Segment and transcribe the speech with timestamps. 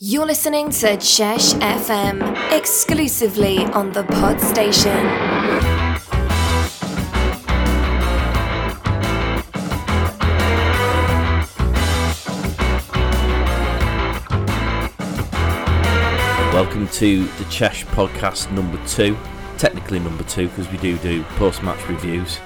[0.00, 4.92] You're listening to Chesh FM exclusively on the Pod Station.
[16.54, 19.18] Welcome to the Chesh podcast number two.
[19.56, 22.38] Technically number two because we do do post-match reviews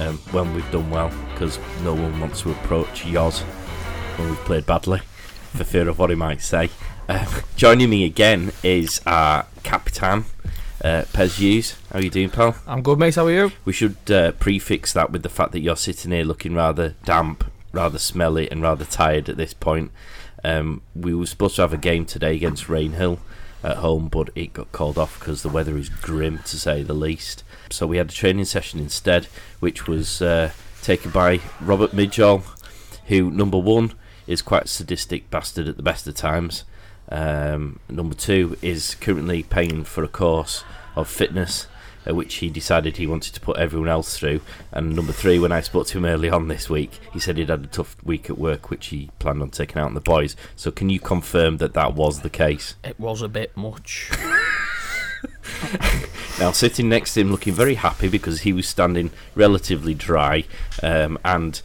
[0.00, 3.42] um, when we've done well because no one wants to approach Yoz
[4.18, 4.98] when we've played badly
[5.54, 6.68] for fear of what he might say.
[7.08, 10.24] Um, joining me again is our Capitan,
[10.82, 11.76] uh, Pez Hughes.
[11.92, 12.56] How are you doing, pal?
[12.66, 13.14] I'm good, mate.
[13.14, 13.52] How are you?
[13.64, 17.44] We should uh, prefix that with the fact that you're sitting here looking rather damp,
[17.70, 19.92] rather smelly, and rather tired at this point.
[20.42, 23.20] Um, we were supposed to have a game today against Rainhill
[23.62, 26.92] at home, but it got called off because the weather is grim to say the
[26.92, 27.44] least.
[27.70, 29.26] So we had a training session instead,
[29.60, 30.50] which was uh,
[30.82, 32.42] taken by Robert Midgell,
[33.06, 33.92] who number one
[34.26, 36.64] is quite a sadistic bastard at the best of times.
[37.10, 41.66] Um, number two is currently paying for a course of fitness,
[42.08, 44.40] uh, which he decided he wanted to put everyone else through.
[44.72, 47.48] And number three, when I spoke to him early on this week, he said he'd
[47.48, 50.36] had a tough week at work, which he planned on taking out on the boys.
[50.56, 52.74] So, can you confirm that that was the case?
[52.84, 54.10] It was a bit much.
[56.38, 60.44] Now, sitting next to him, looking very happy because he was standing relatively dry,
[60.82, 61.62] um, and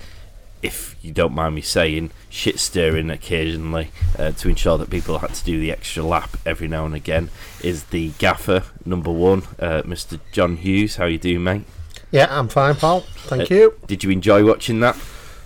[0.62, 5.34] if you don't mind me saying, shit stirring occasionally uh, to ensure that people had
[5.34, 7.30] to do the extra lap every now and again,
[7.64, 10.20] is the gaffer number one, uh, Mr.
[10.32, 10.98] John Hughes.
[10.98, 11.64] How you doing, mate?
[12.12, 13.02] Yeah, I'm fine, pal.
[13.26, 13.74] Thank Uh, you.
[13.88, 14.96] Did you enjoy watching that?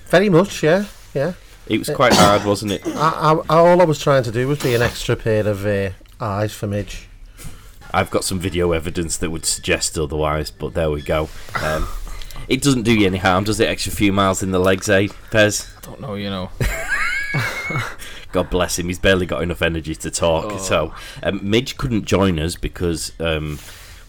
[0.07, 0.85] Very much, yeah.
[1.13, 1.33] Yeah.
[1.67, 2.85] It was quite hard, wasn't it?
[2.85, 5.89] I, I, all I was trying to do was be an extra pair of uh,
[6.19, 7.07] eyes for Midge.
[7.91, 11.29] I've got some video evidence that would suggest otherwise, but there we go.
[11.63, 11.88] Um,
[12.47, 13.67] it doesn't do you any harm, does it?
[13.67, 15.75] Extra few miles in the legs, eh, Pez?
[15.77, 16.49] I don't know, you know.
[18.31, 18.88] God bless him.
[18.88, 20.45] He's barely got enough energy to talk.
[20.49, 20.57] Oh.
[20.57, 23.59] So, um, Midge couldn't join us because, um,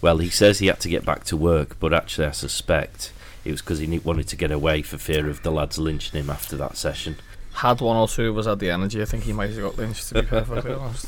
[0.01, 3.13] well, he says he had to get back to work, but actually, I suspect
[3.45, 6.29] it was because he wanted to get away for fear of the lads lynching him
[6.29, 7.15] after that session.
[7.53, 9.77] Had one or two of us had the energy, I think he might have got
[9.77, 11.07] lynched, to be perfectly honest.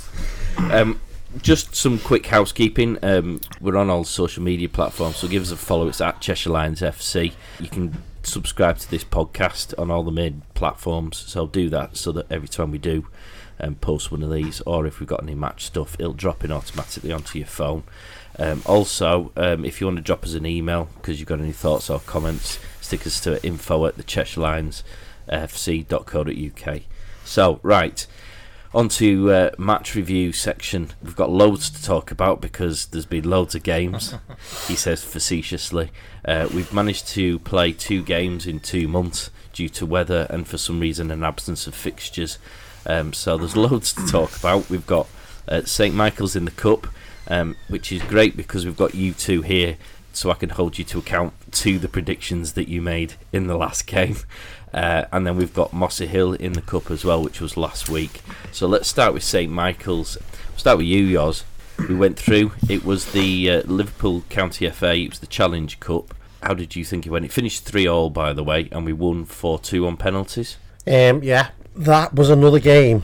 [0.57, 1.01] Um,
[1.41, 2.97] just some quick housekeeping.
[3.03, 5.87] Um, we're on all social media platforms, so give us a follow.
[5.87, 7.33] It's at Cheshire Lions FC.
[7.59, 12.11] You can subscribe to this podcast on all the main platforms, so do that so
[12.11, 13.07] that every time we do
[13.59, 16.51] um, post one of these, or if we've got any match stuff, it'll drop in
[16.51, 17.83] automatically onto your phone.
[18.37, 21.51] Um, also, um, if you want to drop us an email because you've got any
[21.51, 24.83] thoughts or comments, stick us to info at the Cheshire Lions
[25.29, 26.81] fc.co.uk.
[27.23, 28.07] So, right,
[28.73, 30.91] on to uh, match review section.
[31.01, 34.13] We've got loads to talk about because there's been loads of games,
[34.67, 35.91] he says facetiously.
[36.23, 40.57] Uh, we've managed to play two games in two months due to weather and for
[40.57, 42.37] some reason an absence of fixtures.
[42.85, 44.69] Um, so there's loads to talk about.
[44.69, 45.07] We've got
[45.47, 46.87] uh, St Michael's in the Cup,
[47.27, 49.77] um, which is great because we've got you two here
[50.13, 53.57] so I can hold you to account to the predictions that you made in the
[53.57, 54.17] last game.
[54.73, 57.89] Uh, and then we've got Mossley Hill in the cup as well, which was last
[57.89, 58.21] week.
[58.51, 60.17] So let's start with St Michael's.
[60.49, 61.43] We'll start with you, Yoz.
[61.87, 62.51] We went through.
[62.67, 64.95] It was the uh, Liverpool County FA.
[64.95, 66.13] It was the Challenge Cup.
[66.43, 67.25] How did you think it went?
[67.25, 70.57] It finished three all, by the way, and we won four two on penalties.
[70.87, 73.03] Um, yeah, that was another game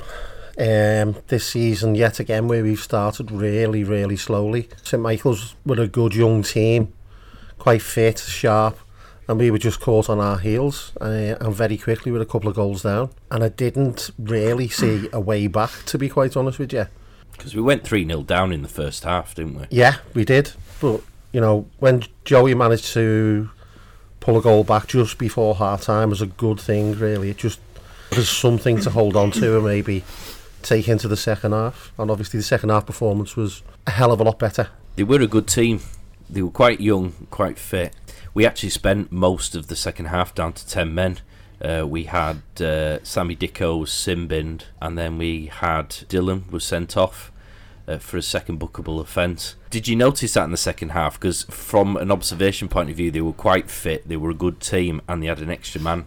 [0.57, 4.69] um, this season, yet again, where we've started really, really slowly.
[4.83, 6.93] St Michael's were a good young team,
[7.57, 8.77] quite fit, sharp,
[9.27, 12.49] and we were just caught on our heels uh, and very quickly with a couple
[12.49, 13.09] of goals down.
[13.31, 16.87] And I didn't really see a way back, to be quite honest with you.
[17.31, 19.65] Because we went 3 0 down in the first half, didn't we?
[19.69, 20.53] Yeah, we did.
[20.79, 23.49] But, you know, when Joey managed to
[24.19, 27.29] pull a goal back just before half time was a good thing, really.
[27.29, 27.59] It just
[28.15, 30.03] was something to hold on to and maybe
[30.61, 31.91] take into the second half.
[31.97, 34.69] And obviously, the second half performance was a hell of a lot better.
[34.95, 35.81] They were a good team.
[36.29, 37.93] They were quite young, quite fit.
[38.35, 41.19] We actually spent most of the second half down to 10 men.
[41.61, 46.97] Uh, we had uh, Sammy Dicko was sin-binned, and then we had Dylan was sent
[46.97, 47.31] off
[47.87, 49.55] uh, for a second bookable offence.
[49.69, 51.17] Did you notice that in the second half?
[51.17, 54.59] Because from an observation point of view, they were quite fit, they were a good
[54.59, 56.05] team, and they had an extra man.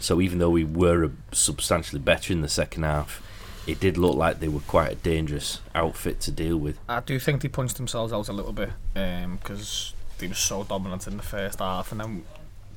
[0.00, 3.22] So even though we were substantially better in the second half,
[3.66, 6.78] it did look like they were quite a dangerous outfit to deal with.
[6.90, 11.06] I do think they punched themselves out a little bit because they were so dominant
[11.06, 12.24] in the first half, and then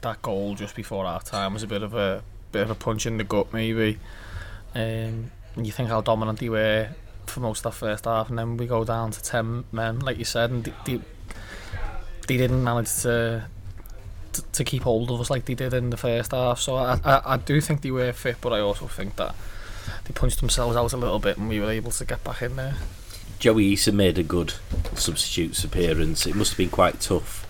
[0.02, 3.06] that goal just before half time was a bit of a bit of a punch
[3.06, 4.00] in the gut, maybe.
[4.76, 6.90] Um, you think how dominant they were
[7.28, 10.18] for most of that first half, and then we go down to ten men, like
[10.18, 11.02] you said, and they, they,
[12.28, 13.46] they didn't manage to,
[14.34, 16.60] to to keep hold of us like they did in the first half.
[16.60, 19.36] So I, I I do think they were fit, but I also think that
[20.06, 22.56] they punched themselves out a little bit, and we were able to get back in
[22.56, 22.76] there.
[23.44, 24.54] Joey Issa made a good
[24.96, 26.26] substitutes appearance.
[26.26, 27.46] It must have been quite tough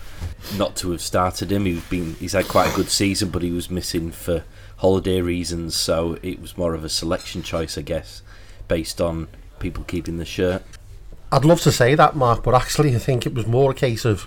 [0.58, 1.66] not to have started him.
[1.66, 4.42] He's been he's had quite a good season, but he was missing for
[4.78, 8.22] holiday reasons, so it was more of a selection choice, I guess,
[8.66, 9.28] based on
[9.60, 10.64] people keeping the shirt.
[11.30, 14.04] I'd love to say that, Mark, but actually, I think it was more a case
[14.04, 14.26] of,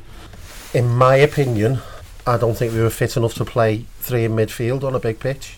[0.73, 1.79] in my opinion,
[2.25, 5.19] I don't think we were fit enough to play three in midfield on a big
[5.19, 5.57] pitch.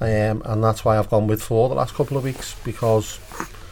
[0.00, 3.18] Um, and that's why I've gone with four the last couple of weeks because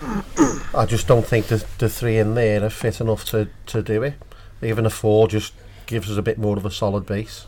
[0.00, 4.02] I just don't think the, the three in there are fit enough to, to do
[4.02, 4.14] it.
[4.62, 5.52] Even a four just
[5.87, 7.46] gives us a bit more of a solid base.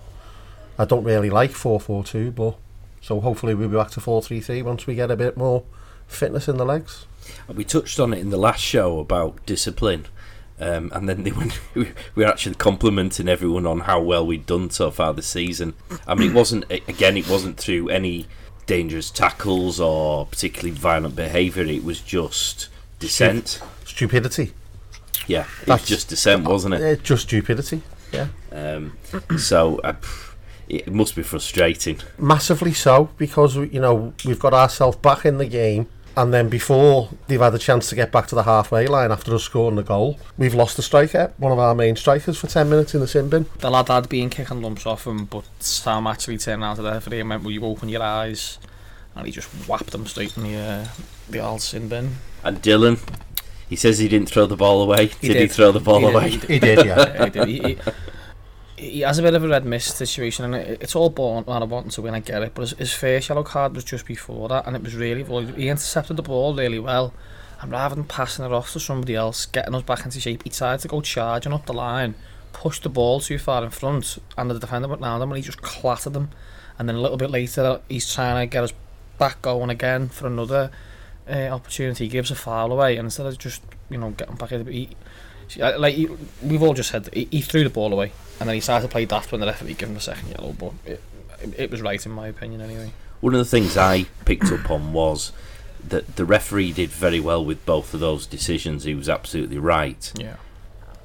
[0.79, 2.57] I don't really like 4 4 2, but
[3.01, 5.65] so hopefully we'll be back to 4 3 3 once we get a bit more
[6.07, 7.07] fitness in the legs.
[7.53, 10.07] We touched on it in the last show about discipline.
[10.59, 14.71] Um, and then they went, we were actually complimenting everyone on how well we'd done
[14.71, 15.75] so far this season.
[16.07, 18.27] I mean, it wasn't again, it wasn't through any
[18.67, 21.65] dangerous tackles or particularly violent behaviour.
[21.65, 22.69] It was just
[22.99, 23.61] dissent.
[23.85, 24.53] Stupidity.
[25.27, 26.99] Yeah, it was That's- just dissent, wasn't it?
[26.99, 27.83] Uh, just stupidity.
[28.13, 28.29] Yeah.
[28.53, 28.97] Um,
[29.39, 29.95] so uh,
[30.69, 31.99] it must be frustrating.
[32.19, 37.11] Massively so, because you know we've got ourselves back in the game, and then before
[37.27, 39.83] they've had a chance to get back to the halfway line after us scoring the
[39.83, 43.07] goal, we've lost the striker, one of our main strikers, for ten minutes in the
[43.09, 43.47] sin bin.
[43.59, 46.91] The lad had been kicking lumps off him, but Sam actually turned around to the
[46.93, 48.59] referee and went, "Will you open your eyes?"
[49.15, 50.87] And he just whapped him straight in the uh,
[51.29, 52.17] the old sin bin.
[52.45, 52.99] And Dylan,
[53.69, 55.07] he says he didn't throw the ball away.
[55.21, 56.31] He did, he throw the ball He away?
[56.31, 56.51] he did.
[56.51, 56.97] He did, yeah.
[56.97, 57.49] Yeah, he, did.
[57.49, 57.79] He,
[58.77, 61.63] he, has a bit of a red mist situation, and it, it's all born out
[61.63, 62.15] of wanting to win.
[62.15, 64.83] I get it, but his, his first yellow card was just before that, and it
[64.83, 67.13] was really well, he intercepted the ball really well.
[67.61, 70.51] And rather than passing it off to somebody else, getting us back into shape, he
[70.51, 72.15] tried to go charging up the line,
[72.53, 75.43] pushed the ball too far in front, and the defender went round him, and he
[75.43, 76.31] just clattered them.
[76.79, 78.75] And then a little bit later, he's trying to get us
[79.19, 80.71] back going again for another
[81.29, 82.05] uh, opportunity.
[82.05, 84.91] He gives a foul away, and instead of just you know getting back he,
[85.59, 86.09] like he,
[86.43, 88.93] we've all just said, he, he threw the ball away, and then he started to
[88.93, 90.53] play daft when the referee gave him a second yellow.
[90.53, 91.03] But it,
[91.43, 92.93] it, it was right in my opinion, anyway.
[93.21, 95.33] One of the things I picked up on was
[95.89, 98.85] that the referee did very well with both of those decisions.
[98.85, 100.13] He was absolutely right.
[100.17, 100.37] Yeah.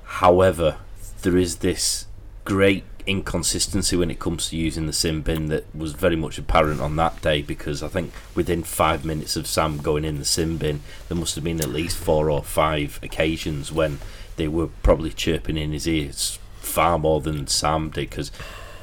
[0.04, 0.78] However,
[1.22, 2.06] there is this
[2.44, 6.82] great inconsistency when it comes to using the sin bin that was very much apparent
[6.82, 10.58] on that day because I think within five minutes of Sam going in the sin
[10.58, 14.00] bin, there must have been at least four or five occasions when
[14.42, 18.32] they were probably chirping in his ears far more than Sam did because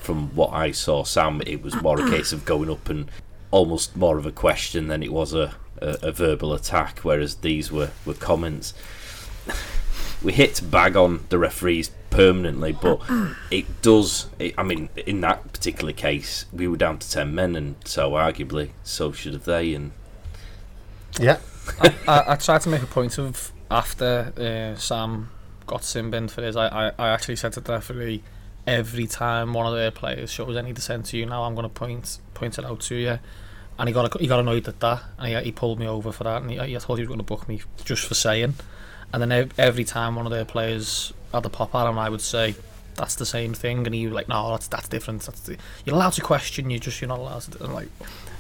[0.00, 3.10] from what I saw, Sam, it was more a case of going up and
[3.50, 7.72] almost more of a question than it was a, a, a verbal attack, whereas these
[7.72, 8.72] were, were comments
[10.22, 13.00] we hit bag on the referees permanently, but
[13.50, 14.28] it does.
[14.38, 18.12] It, I mean, in that particular case, we were down to ten men, and so
[18.12, 19.75] arguably, so should have they.
[19.75, 19.93] And
[21.19, 21.38] Yeah.
[21.81, 25.31] I, I, I tried to make a point of after uh, Sam
[25.68, 26.56] got sin binned for this.
[26.56, 28.22] I, I, I actually said to the referee,
[28.66, 31.72] every time one of their players shows any dissent to you, now I'm going to
[31.72, 33.18] point point it out to you.
[33.78, 36.24] And he got he got annoyed at that, and he, he pulled me over for
[36.24, 38.54] that, and he, he thought he was going to book me just for saying.
[39.12, 42.56] And then every time one of their players had the pop at I would say,
[42.96, 45.22] "That's the same thing," and he was like, "No, that's that's different.
[45.22, 46.70] That's the, you're allowed to question.
[46.70, 47.88] You just you're not allowed to." And like,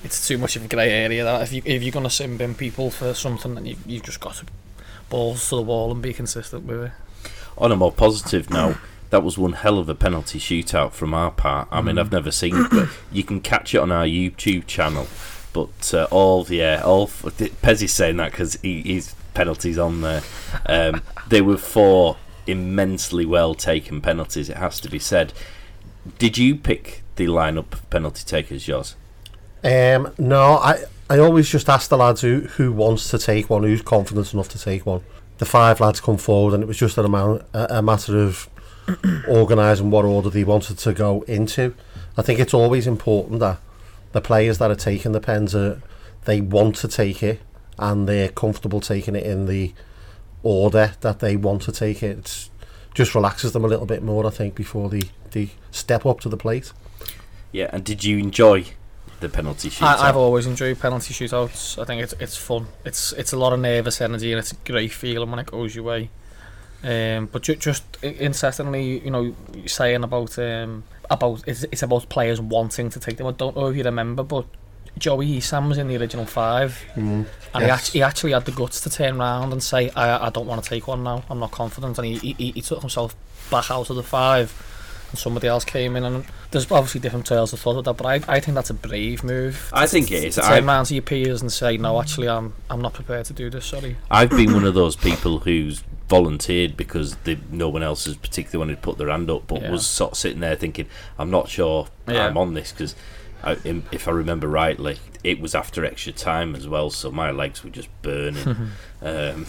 [0.02, 1.22] it's too much of a grey area.
[1.22, 4.20] That if you if you're gonna sin bin people for something, then you you've just
[4.20, 4.46] got to
[5.08, 6.92] balls to the wall and be consistent with it.
[7.58, 8.76] On a more positive note,
[9.10, 11.68] that was one hell of a penalty shootout from our part.
[11.70, 15.06] I mean, I've never seen it, but you can catch it on our YouTube channel.
[15.52, 20.22] But uh, all yeah, all Pezzy's saying that because he, he's penalties on there.
[20.66, 24.48] Um, they were four immensely well taken penalties.
[24.48, 25.32] It has to be said.
[26.18, 28.94] Did you pick the lineup of penalty takers, Yoz?
[29.64, 33.62] Um, no, I I always just ask the lads who who wants to take one,
[33.64, 35.02] who's confident enough to take one.
[35.38, 38.48] The five lads come forward, and it was just an amount, a, a matter of
[39.28, 41.74] organising what order they wanted to go into.
[42.16, 43.60] I think it's always important that
[44.12, 45.80] the players that are taking the pens are
[46.24, 47.40] they want to take it
[47.78, 49.72] and they're comfortable taking it in the
[50.42, 52.18] order that they want to take it.
[52.18, 52.50] It's
[52.94, 56.28] just relaxes them a little bit more, I think, before they, they step up to
[56.28, 56.72] the plate.
[57.52, 58.66] Yeah, and did you enjoy
[59.20, 59.98] the penalty shootout?
[59.98, 61.80] I, I've always enjoyed penalty shootouts.
[61.80, 62.66] I think it's it's fun.
[62.84, 65.74] It's it's a lot of nervous energy and it's a great feeling when it goes
[65.74, 66.10] your way.
[66.84, 69.34] Um, but ju- just i- incessantly, you know,
[69.66, 73.26] saying about um, about it's, it's about players wanting to take them.
[73.26, 74.46] I don't know if you remember, but
[74.96, 77.26] Joey Sam was in the original five, Mm.
[77.54, 80.30] and he, actually, he actually had the guts to turn around and say, "I I
[80.30, 81.24] don't want to take one now.
[81.28, 83.16] I'm not confident," and he he, he took himself
[83.50, 84.52] back out of the five.
[85.10, 86.04] And somebody else came in.
[86.04, 88.74] And there's obviously different tales of thought with that, but I, I think that's a
[88.74, 89.70] brave move.
[89.72, 90.34] I think it is.
[90.36, 93.26] To I- turn around to your peers and say, no, actually, I'm I'm not prepared
[93.26, 93.66] to do this.
[93.66, 93.96] Sorry.
[94.10, 98.58] I've been one of those people who's volunteered because they, no one else has particularly
[98.58, 99.70] wanted to put their hand up, but Yeah.
[99.70, 100.86] was sort of sitting there thinking,
[101.18, 102.26] I'm not sure Yeah.
[102.26, 102.94] I'm on this because,
[103.44, 107.68] if I remember rightly, it was after extra time as well, so my legs were
[107.70, 108.70] just burning.
[109.02, 109.46] um,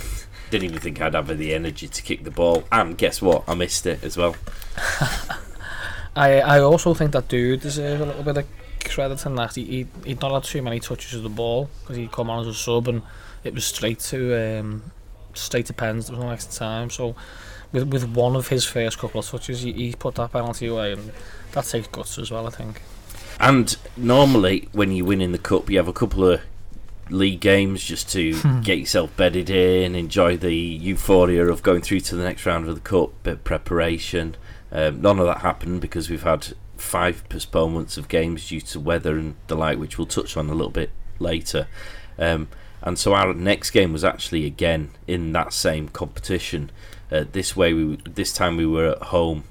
[0.51, 3.43] didn't even think I'd have the energy to kick the ball, and guess what?
[3.47, 4.35] I missed it as well.
[6.15, 8.47] I I also think that dude deserves a little bit of
[8.85, 11.97] credit in that he he he'd not had too many touches of the ball because
[11.97, 13.01] he'd come on as a sub and
[13.43, 14.91] it was straight to um
[15.33, 16.07] straight to pens.
[16.07, 16.89] There was no extra time.
[16.89, 17.15] So
[17.71, 20.93] with with one of his first couple of touches, he, he put that penalty away
[20.93, 21.11] and
[21.51, 22.47] that takes guts as well.
[22.47, 22.81] I think.
[23.39, 26.41] And normally, when you win in the cup, you have a couple of
[27.09, 32.15] league games just to get yourself bedded in, enjoy the euphoria of going through to
[32.15, 34.35] the next round of the cup, bit of preparation.
[34.71, 36.47] Um, none of that happened because we've had
[36.77, 40.53] five postponements of games due to weather and the like, which we'll touch on a
[40.53, 41.67] little bit later.
[42.17, 42.47] Um,
[42.81, 46.71] and so our next game was actually again in that same competition.
[47.11, 49.43] Uh, this way, we this time we were at home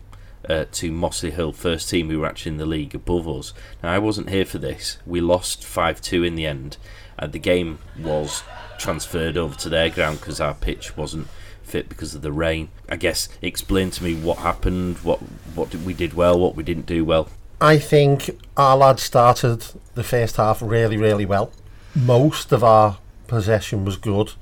[0.48, 3.52] uh, to Mossley Hill first team who were actually in the league above us.
[3.82, 4.98] Now I wasn't here for this.
[5.04, 6.78] We lost five two in the end,
[7.18, 8.42] and the game was
[8.78, 11.26] transferred over to their ground because our pitch wasn't
[11.68, 12.70] fit because of the rain.
[12.88, 15.18] I guess explain to me what happened, what
[15.54, 17.28] what we did well, what we didn't do well.
[17.60, 21.50] I think our lads started the first half really, really well.
[21.94, 24.32] Most of our possession was good,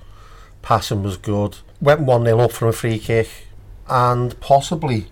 [0.61, 1.59] passing was good.
[1.81, 3.29] Went 1 0 up from a free kick,
[3.89, 5.07] and possibly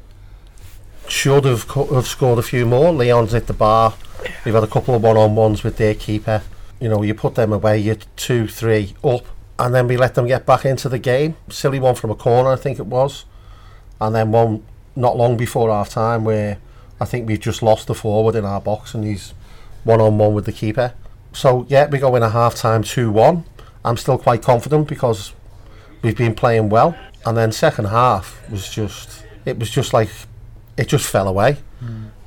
[1.09, 2.93] should have, co- have scored a few more.
[2.93, 3.95] Leon's hit the bar.
[4.45, 6.43] We've had a couple of one on ones with their keeper.
[6.81, 9.25] You know, you put them away, you're 2 3 up,
[9.59, 11.37] and then we let them get back into the game.
[11.49, 13.25] Silly one from a corner, I think it was.
[14.01, 14.65] And then one
[14.97, 16.59] not long before half time where
[17.01, 19.35] I think we've just lost the forward in our box and he's
[19.85, 20.95] one on one with the keeper.
[21.33, 23.45] So yeah, we go in a half time two one.
[23.85, 25.33] I'm still quite confident because
[26.03, 26.97] we've been playing well.
[27.27, 30.11] And then second half was just it was just like
[30.77, 31.59] it just fell away.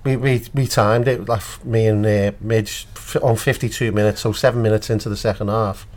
[0.03, 2.87] We, we we timed it like me and uh, Midge
[3.21, 5.87] on 52 minutes, so seven minutes into the second half,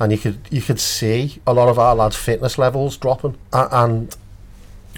[0.00, 3.68] and you could you could see a lot of our lads' fitness levels dropping, A-
[3.70, 4.16] and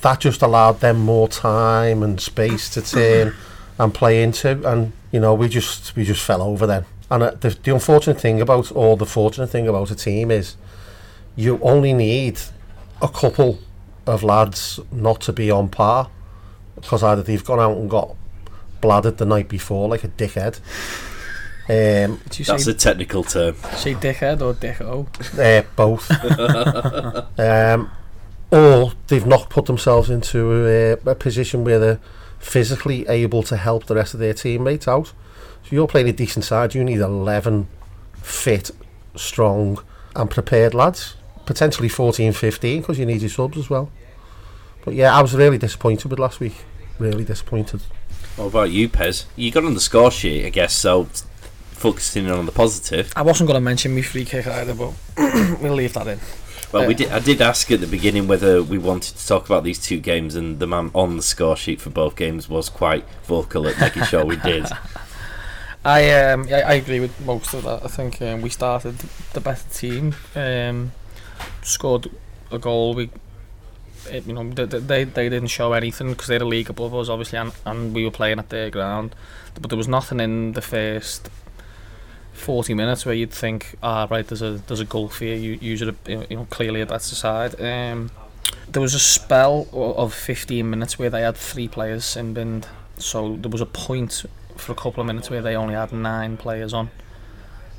[0.03, 3.35] that just allowed them more time and space to turn
[3.79, 4.67] and play into.
[4.69, 6.85] And you know we just we just fell over then.
[7.11, 10.57] And uh, the, the unfortunate thing about or the fortunate thing about a team is
[11.37, 12.41] you only need
[13.01, 13.59] a couple
[14.07, 16.11] of lads not to be on par
[16.75, 18.15] because either they've gone out and got
[18.81, 20.61] bladdered the night before like a dickhead
[21.69, 23.55] um, That's say, a technical term.
[23.75, 25.07] say dickhead or dicko?
[25.39, 26.11] uh, both.
[27.39, 27.91] um,
[28.51, 32.01] or they've not put themselves into a, a position where they're
[32.39, 35.09] physically able to help the rest of their teammates out.
[35.65, 37.67] So you're playing a decent side, you need 11
[38.23, 38.71] fit,
[39.17, 39.83] strong
[40.15, 41.17] and prepared lads.
[41.45, 43.91] Potentially 14, 15 because you need your subs as well.
[44.85, 46.65] But yeah, I was really disappointed with last week.
[46.99, 47.83] Really disappointed.
[48.37, 49.25] What about you, Pez?
[49.35, 50.75] You got on the score sheet, I guess.
[50.75, 51.09] So
[51.77, 53.13] focusing on the positive.
[53.15, 54.93] I wasn't going to mention me free kick either, but
[55.61, 56.21] we'll leave that in.
[56.73, 57.11] Well, we did.
[57.13, 60.35] I did ask at the beginning whether we wanted to talk about these two games,
[60.35, 64.05] and the man on the score sheet for both games was quite vocal at making
[64.05, 64.67] sure we did.
[65.85, 67.85] I um I, I agree with most of that.
[67.85, 68.99] I think um, we started
[69.33, 70.17] the better team.
[70.35, 70.93] Um,
[71.63, 72.11] scored
[72.51, 72.95] a goal.
[72.95, 73.11] We,
[74.11, 77.09] it, you know, they, they they didn't show anything because they're a league above us,
[77.09, 79.15] obviously, and, and we were playing at their ground.
[79.55, 81.31] But there was nothing in the first
[82.37, 85.37] forty minutes where you'd think, ah, right, there's a there's a goal here.
[85.37, 87.61] You usually you know clearly a better side.
[87.61, 88.11] Um,
[88.69, 92.67] there was a spell of fifteen minutes where they had three players sin binned.
[92.99, 94.25] So there was a point
[94.57, 96.91] for a couple of minutes where they only had nine players on,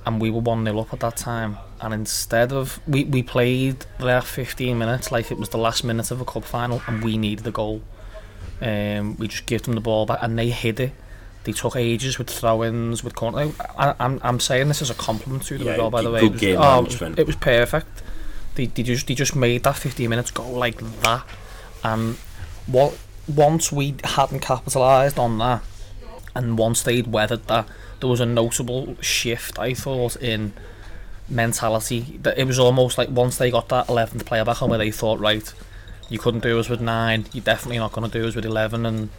[0.05, 1.57] and we were one 0 up at that time.
[1.81, 6.11] And instead of we we played their 15 minutes like it was the last minute
[6.11, 7.81] of a cup final, and we needed the goal.
[8.61, 10.93] Um, we just gave them the ball back, and they hid it.
[11.47, 13.51] They took ages with throw-ins, with corner.
[13.77, 15.89] I, I'm I'm saying this as a compliment to them Yeah, as well.
[15.89, 18.03] By the way, it was, oh, it was- it was perfect.
[18.55, 21.23] They, they just they just made that 15 minutes go like that,
[21.85, 22.17] and
[22.65, 22.97] what
[23.33, 25.63] once we hadn't capitalised on that,
[26.35, 27.65] and once they'd weathered that,
[28.01, 29.57] there was a notable shift.
[29.57, 30.51] I thought in
[31.29, 34.79] mentality that it was almost like once they got that 11th player back on, where
[34.79, 35.53] they thought, right,
[36.09, 38.85] you couldn't do us with nine, you're definitely not going to do us with 11,
[38.85, 39.09] and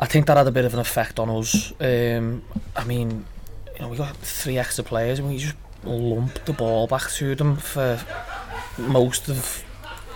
[0.00, 1.72] I think that had a bit of an effect on us.
[1.80, 2.42] Um,
[2.76, 3.26] I mean,
[3.74, 7.34] you know, we got three extra players, and we just lumped the ball back to
[7.34, 8.00] them for
[8.76, 9.64] most of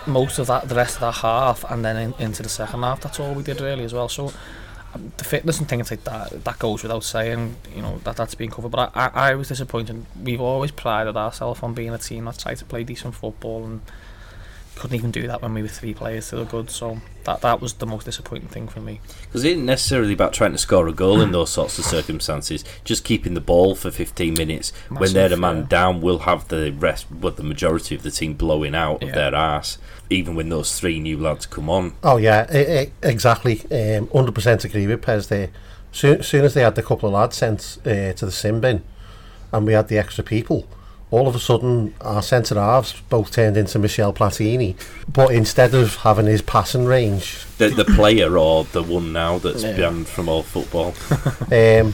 [0.05, 3.01] most of that, the rest of that half, and then in, into the second half.
[3.01, 4.09] That's all we did really as well.
[4.09, 4.31] So
[4.93, 7.55] um, the fitness and things like that, that goes without saying.
[7.75, 8.71] You know that that's been covered.
[8.71, 10.05] But I, I, I was disappointed.
[10.21, 13.81] We've always prided ourselves on being a team that tried to play decent football and
[14.75, 16.69] couldn't even do that when we were three players to the good.
[16.69, 18.99] So that that was the most disappointing thing for me.
[19.21, 22.63] Because it isn't necessarily about trying to score a goal in those sorts of circumstances.
[22.83, 25.65] Just keeping the ball for 15 minutes when they're a man yeah.
[25.67, 29.15] down will have the rest, well, the majority of the team blowing out of Yeah.
[29.15, 29.77] their ass.
[30.09, 31.93] Even when those three new lads come on.
[32.03, 33.61] Oh yeah, I, I, exactly.
[33.71, 35.49] Um, 100% agree with Pez there.
[35.91, 38.83] Soon, soon as they had the couple of lads sent uh, to the sin bin,
[39.51, 40.67] and we had the extra people,
[41.13, 44.75] all of a sudden our centre halves both turned into Michel Platini.
[45.11, 49.61] But instead of having his passing range, The, the player or the one now that's
[49.63, 49.77] Yeah.
[49.77, 50.87] banned from all football.
[51.51, 51.93] um,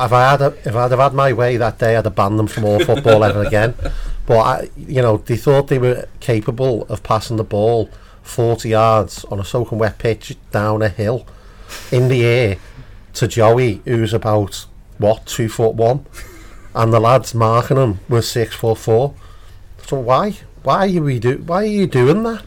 [0.00, 2.38] if I had a, if I'd have had my way that day, I'd have banned
[2.38, 3.74] them from all football ever again.
[4.26, 7.88] But I, you know, they thought they were capable of passing the ball
[8.22, 11.26] 40 yards on a soaking wet pitch down a hill
[11.90, 12.58] in the air
[13.14, 14.66] to Joey, who's about
[14.98, 16.04] what two foot one,
[16.78, 19.14] and the lads marking him was six foot four.
[19.86, 22.44] So why, why are we do, why are you doing that?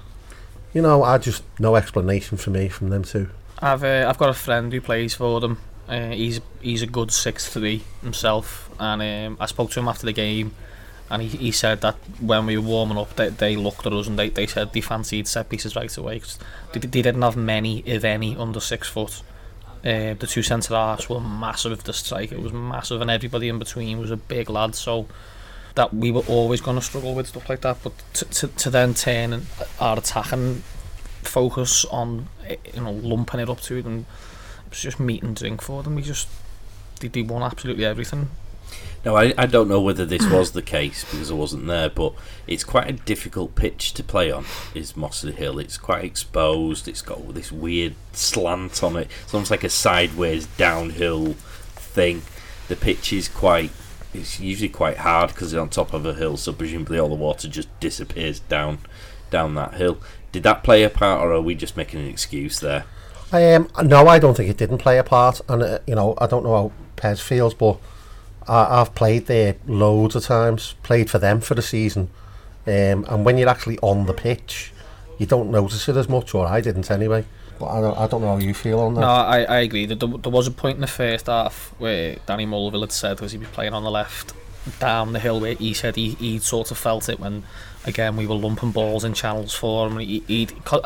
[0.74, 3.30] You know, I just no explanation for me from them two.
[3.60, 5.58] I've uh, I've got a friend who plays for them.
[5.88, 10.06] Uh, he's he's a good six three himself, and um, I spoke to him after
[10.06, 10.54] the game,
[11.10, 14.08] and he, he said that when we were warming up, they, they looked at us
[14.08, 16.40] and they, they said they fancied set pieces right away 'cause
[16.72, 19.22] they, they didn't have many, if any, under six foot.
[19.84, 21.84] Uh, the two centre halves were massive.
[21.84, 24.76] The it was massive, and everybody in between was a big lad.
[24.76, 25.08] So
[25.76, 27.78] that we were always going to struggle with stuff like that.
[27.84, 29.46] But to, to, to then turn
[29.80, 30.64] our attacking
[31.24, 34.06] focus on eh, you know lumping it up to them,
[34.66, 35.96] it was just meat and drink for them.
[35.96, 36.28] We just
[37.00, 38.30] they, they won absolutely everything.
[39.04, 42.14] No, I, I don't know whether this was the case because I wasn't there, but
[42.46, 44.46] it's quite a difficult pitch to play on.
[44.76, 45.58] Is Mossley Hill?
[45.58, 46.88] It's quite exposed.
[46.88, 49.10] It's got this weird slant on it.
[49.24, 52.22] It's almost like a sideways downhill thing.
[52.68, 53.72] The pitch is quite.
[54.14, 57.16] It's usually quite hard because it's on top of a hill, so presumably all the
[57.16, 58.80] water just disappears down
[59.32, 60.00] down that hill.
[60.32, 62.86] Did that play a part, or are we just making an excuse there?
[63.32, 66.28] Um, no, I don't think it didn't play a part, and uh, you know, I
[66.28, 67.78] don't know how Pez feels, but
[68.48, 72.10] I, I've played there loads of times, played for them for the season,
[72.66, 74.72] um, and when you're actually on the pitch,
[75.18, 77.26] you don't notice it as much, or I didn't anyway.
[77.60, 79.02] But I don't, I don't know how you feel on that.
[79.02, 79.86] No, I, I agree.
[79.86, 83.34] There, there was a point in the first half where Danny Mulville had said, because
[83.34, 84.34] he'd be playing on the left,
[84.80, 87.44] down the hill, where he said he, he sort of felt it when,
[87.86, 90.00] again, we were lumping balls in channels for him.
[90.00, 90.82] He, he'd, co-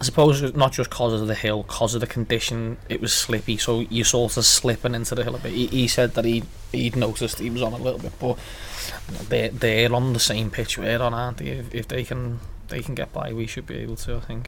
[0.00, 3.12] I suppose it's not just cause of the hill, cause of the condition, it was
[3.12, 5.52] slippy, so you sort of slipping into the hill a bit.
[5.52, 8.38] He, he said that he he'd noticed he was on a little bit, but
[9.28, 11.48] they're, they're on the same pitch we're on, aren't they?
[11.48, 14.46] If, if they can they can get by, we should be able to, I think.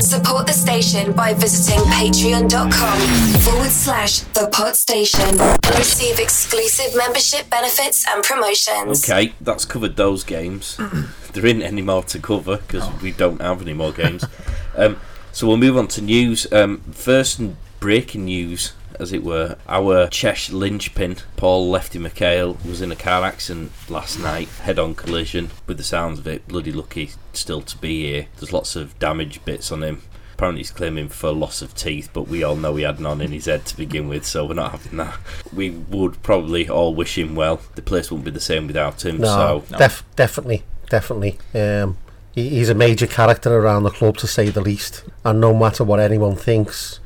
[0.00, 2.98] Support the station by visiting patreon.com
[3.40, 9.08] forward slash the pod station and receive exclusive membership benefits and promotions.
[9.08, 10.76] Okay, that's covered those games.
[10.78, 11.32] Mm.
[11.32, 14.24] there isn't any more to cover because we don't have any more games.
[14.76, 15.00] um,
[15.32, 16.50] so we'll move on to news.
[16.52, 19.56] Um, first, and breaking news, as it were.
[19.68, 25.50] Our Chesh linchpin, Paul Lefty McHale, was in a car accident last night, head-on collision.
[25.66, 28.26] With the sounds of it, bloody lucky still to be here.
[28.36, 30.02] There's lots of damage bits on him.
[30.34, 33.30] Apparently he's claiming for loss of teeth, but we all know he had none in
[33.30, 35.16] his head to begin with, so we're not having that.
[35.52, 37.60] We would probably all wish him well.
[37.76, 39.78] The place wouldn't be the same without him, No, so No.
[39.78, 41.38] Def- definitely, definitely.
[41.54, 41.98] Um,
[42.34, 45.04] he, he's a major character around the club, to say the least.
[45.24, 47.00] And no matter what anyone thinks,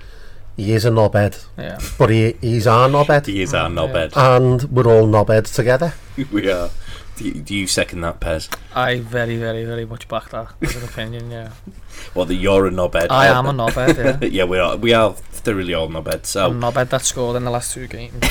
[0.56, 1.44] he is a knobhead.
[1.56, 1.78] Yeah.
[1.98, 3.26] But he, he's our knobhead.
[3.26, 4.16] he is our knobhead.
[4.16, 5.94] And we're all knobheads together.
[6.32, 6.70] we are.
[7.16, 8.48] Do you, do you second that, Pez?
[8.74, 11.50] I very, very, very much back that as an opinion, yeah.
[12.14, 13.08] Well, that you're a knobhead.
[13.10, 14.28] I am a knobhead, yeah.
[14.28, 14.76] yeah, we are.
[14.76, 16.26] We are thoroughly all knobhead.
[16.26, 18.24] So, I'm knobhead that scored in the last two games.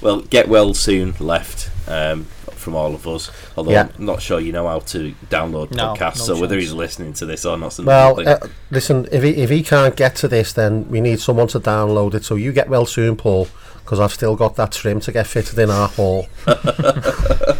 [0.00, 1.14] well, get well soon.
[1.20, 2.26] Left um,
[2.60, 3.30] from all of us.
[3.56, 3.88] Although Yeah.
[3.98, 6.18] I'm not sure you know how to download No, podcasts.
[6.18, 6.64] no so whether chance.
[6.64, 8.38] he's listening to this or not, Well, uh,
[8.70, 12.14] listen, if he, if he can't get to this, then we need someone to download
[12.14, 12.24] it.
[12.24, 13.48] So you get well soon, Paul,
[13.84, 16.26] because I've still got that trim to get fitted in our hall.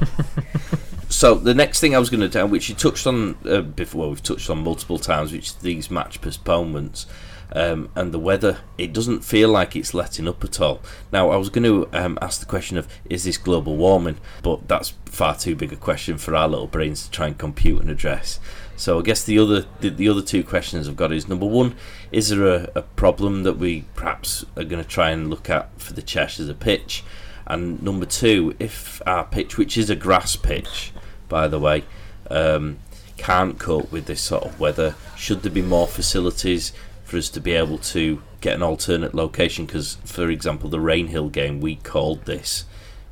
[1.12, 4.08] So the next thing I was going to do, which you touched on uh, before,
[4.08, 7.04] we've touched on multiple times, which is these match postponements
[7.52, 8.58] um, and the weather.
[8.78, 10.80] It doesn't feel like it's letting up at all.
[11.12, 14.68] Now I was going to um, ask the question of is this global warming, but
[14.68, 17.90] that's far too big a question for our little brains to try and compute and
[17.90, 18.38] address.
[18.76, 21.74] So I guess the other the, the other two questions I've got is number one,
[22.12, 25.68] is there a, a problem that we perhaps are going to try and look at
[25.80, 27.04] for the Cheshire as a pitch?
[27.46, 30.92] And number two, if our pitch, which is a grass pitch,
[31.28, 31.84] by the way,
[32.30, 32.78] um,
[33.16, 34.94] can't cope with this sort of weather?
[35.16, 36.72] Should there be more facilities
[37.10, 39.66] for us to be able to get an alternate location?
[39.66, 42.64] Because, for example, the Rainhill game, we called this.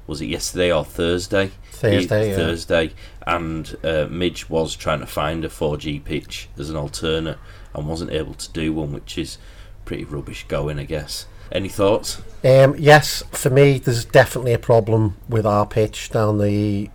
[0.07, 1.51] Was it yesterday or Thursday?
[1.73, 2.37] Thursday, yeah.
[2.37, 2.91] Thursday,
[3.27, 7.39] and uh, Midge was trying to find a 4G pitch as an alternate
[7.75, 9.39] and wasn't able to do one, which is
[9.85, 11.27] pretty rubbish going, I guess.
[11.53, 12.21] Any thoughts?
[12.45, 16.91] Um, yes, for me, there's definitely a problem with our pitch down the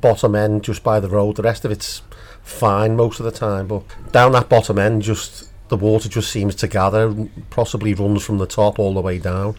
[0.00, 1.36] bottom end, just by the road.
[1.36, 2.02] The rest of it's
[2.42, 3.82] fine most of the time, but
[4.12, 7.14] down that bottom end, just the water just seems to gather,
[7.48, 9.56] possibly runs from the top all the way down.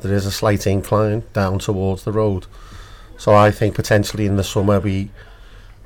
[0.00, 2.46] There is a slight incline down towards the road,
[3.18, 5.10] so I think potentially in the summer we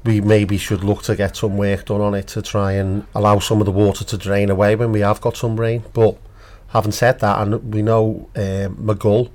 [0.04, 3.38] we maybe should look to get some work done on it to try and allow
[3.38, 5.85] some of the water to drain away when we have got some rain.
[5.92, 6.18] But
[6.68, 9.30] having said that, and we know um, Maghull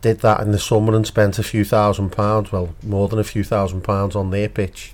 [0.00, 3.24] did that in the summer and spent a few thousand pounds, well, more than a
[3.24, 4.93] few thousand pounds on their pitch,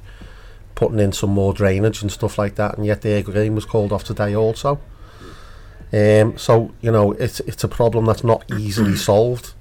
[0.80, 3.92] putting in some more drainage and stuff like that, and yet their game was called
[3.92, 4.80] off today also.
[5.92, 9.52] Um, so you know, it's it's a problem that's not easily solved.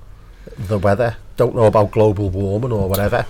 [0.58, 3.25] The weather, don't know about global warming or whatever.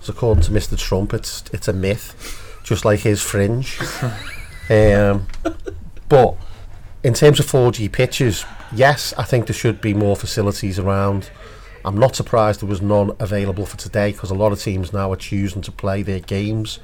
[0.00, 0.78] As according to Mr.
[0.78, 3.80] Trump, it's it's a myth, just like his fringe.
[4.70, 5.26] um,
[6.08, 6.36] but
[7.02, 11.32] in terms of 4G pitches, yes, I think there should be more facilities around.
[11.84, 15.10] I'm not surprised there was none available for today because a lot of teams now
[15.10, 16.78] are choosing to play their games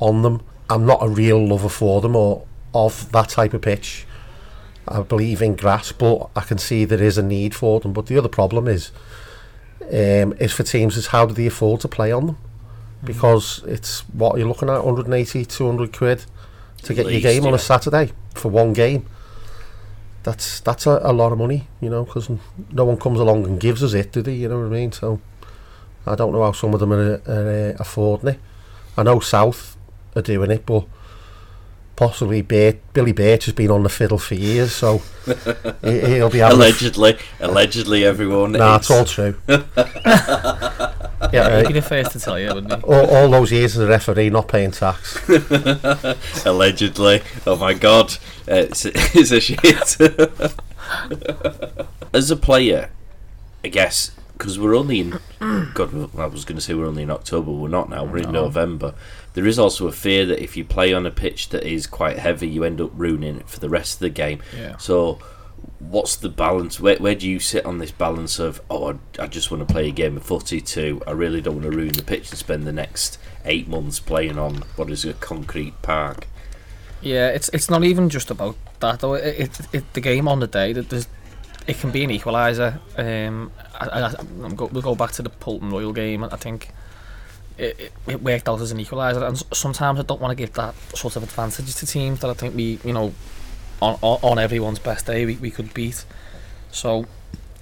[0.00, 0.42] on them.
[0.68, 4.06] I'm not a real lover for them or of that type of pitch.
[4.88, 7.92] I believe in grass, but I can see there is a need for them.
[7.92, 8.90] But the other problem is,
[9.82, 12.38] um, is for teams is how do they afford to play on them?
[13.02, 16.24] Because it's what you're looking at 180, 200 quid
[16.82, 19.06] to get least, your game on a Saturday for one game.
[20.22, 22.28] That's that's a, a lot of money, you know, because
[22.72, 24.34] no one comes along and gives us it, do they?
[24.34, 24.92] You know what I mean?
[24.92, 25.20] So
[26.06, 28.40] I don't know how some of them are, are uh, affording it.
[28.98, 29.69] I know South
[30.16, 30.84] are doing it, but
[31.96, 35.02] possibly Bert, Billy Birch has been on the fiddle for years, so
[35.84, 38.52] he, he'll be having a f- Allegedly, allegedly, everyone.
[38.52, 39.36] Nah, it's- it's all true.
[41.32, 42.80] yeah, He'd uh, be the first to tell you, wouldn't he?
[42.82, 45.18] all, all those years as a referee, not paying tax.
[46.46, 47.20] allegedly.
[47.46, 48.12] Oh my god,
[48.48, 49.62] uh, it's, it's a shit.
[52.12, 52.90] As a player,
[53.62, 55.10] I guess because we're only in
[55.74, 57.50] God, I was going to say we're only in October.
[57.50, 58.04] We're not now.
[58.04, 58.44] We're in No.
[58.44, 58.94] November.
[59.34, 62.18] There is also a fear that if you play on a pitch that is quite
[62.18, 64.42] heavy, you end up ruining it for the rest of the game.
[64.56, 64.78] Yeah.
[64.78, 65.18] So,
[65.78, 66.80] what's the balance?
[66.80, 69.70] Where, where do you sit on this balance of oh, I, I just want to
[69.70, 72.38] play a game of footy to I really don't want to ruin the pitch and
[72.38, 76.26] spend the next eight months playing on what is a concrete park?
[77.02, 79.14] Yeah, it's it's not even just about that though.
[79.14, 81.08] It, it, it the game on the day that there's
[81.70, 82.80] it can be an equaliser.
[82.98, 86.24] Um, I, I, go, we'll go back to the Poulton Royal game.
[86.24, 86.70] I think
[87.56, 90.74] it, it, worked out as an equaliser, and sometimes I don't want to give that
[90.96, 93.14] sort of advantage to teams that I think we, you know,
[93.80, 96.04] on on, on everyone's best day we, we could beat.
[96.70, 97.06] So.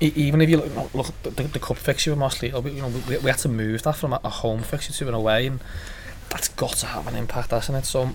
[0.01, 3.18] Even if you look, look at the, the cup fixture with we, you know, we,
[3.18, 5.59] we had to move that from a, home fixture to an away, and
[6.31, 7.85] that's got to have an impact, hasn't it?
[7.85, 8.11] So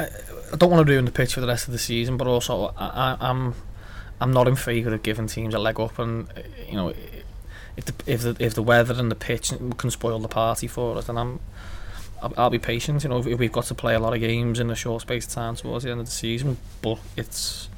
[0.00, 2.74] I don't want to ruin the pitch for the rest of the season, but also
[2.76, 3.54] I, I, I'm
[4.20, 6.28] I'm not in favour of giving teams a leg up, and
[6.68, 6.92] you know
[7.76, 10.98] if the if the if the weather and the pitch can spoil the party for
[10.98, 11.40] us, then I'm
[12.20, 13.04] I'll, I'll be patient.
[13.04, 15.26] You know, if we've got to play a lot of games in a short space
[15.26, 17.68] of time towards the end of the season, but it's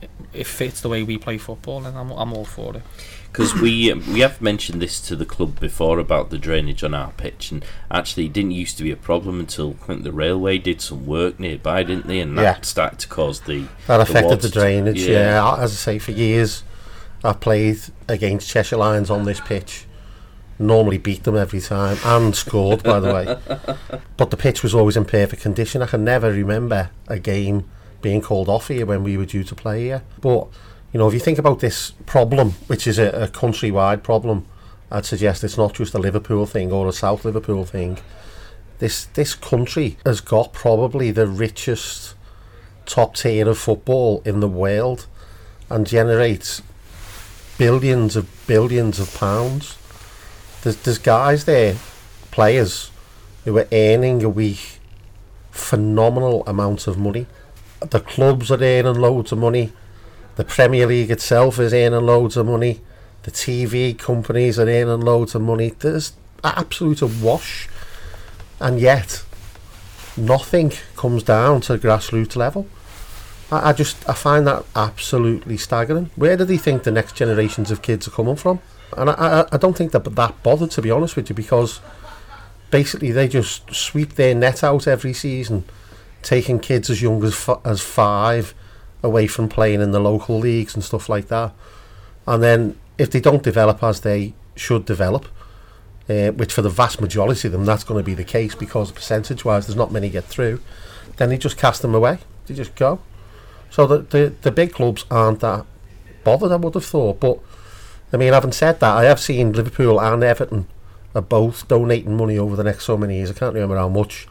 [0.00, 2.82] it, it fits the way we play football, and I'm I'm all for it.
[3.32, 7.12] Because we we have mentioned this to the club before about the drainage on our
[7.12, 10.58] pitch, and actually it didn't used to be a problem until I think the railway
[10.58, 12.20] did some work nearby, didn't they?
[12.20, 12.60] And that Yeah.
[12.60, 15.00] started to cause the That affected the to- drainage.
[15.00, 15.56] Yeah.
[15.58, 16.62] as I say, for years
[17.24, 19.86] I've played against Cheshire Lions on this pitch.
[20.58, 23.36] Normally beat them every time and scored, by the way.
[24.16, 25.82] But the pitch was always in perfect condition.
[25.82, 27.64] I can never remember a game
[28.00, 30.02] being called off here when we were due to play here.
[30.20, 30.48] But
[30.92, 34.46] you know, if you think about this problem, which is a, a countrywide problem,
[34.90, 37.98] I'd suggest it's not just a Liverpool thing or a South Liverpool thing.
[38.78, 42.14] This this country has got probably the richest
[42.84, 45.06] top tier of football in the world
[45.70, 46.60] and generates
[47.56, 49.78] billions of billions of pounds.
[50.62, 51.76] There's, there's guys there,
[52.30, 52.90] players,
[53.44, 54.80] who are earning a week
[55.50, 57.26] phenomenal amounts of money.
[57.80, 59.72] The clubs are earning loads of money.
[60.36, 62.80] The Premier League itself is earning loads of money.
[63.24, 65.70] The TV companies are earning loads of money.
[65.78, 67.68] There's absolute a wash.
[68.58, 69.24] And yet,
[70.16, 72.66] nothing comes down to grassroots level.
[73.50, 76.10] I, I just I find that absolutely staggering.
[76.16, 78.60] Where do they think the next generations of kids are coming from?
[78.96, 81.80] And I, I, I don't think they're that bothered to be honest with you because
[82.70, 85.64] basically they just sweep their net out every season,
[86.22, 88.54] taking kids as young as f- as five
[89.02, 91.52] away from playing in the local leagues and stuff like that.
[92.26, 95.26] And then if they don't develop as they should develop,
[96.08, 98.90] uh, which for the vast majority of them that's going to be the case because
[98.90, 100.60] percentage wise there's not many get through,
[101.16, 102.18] then they just cast them away.
[102.46, 103.00] They just go.
[103.70, 105.64] So the the, the big clubs aren't that
[106.24, 107.20] bothered, I would have thought.
[107.20, 107.38] But
[108.12, 110.66] I mean, having said that, I have seen Liverpool and Everton
[111.14, 113.30] are both donating money over the next so many years.
[113.30, 114.26] I can't remember how much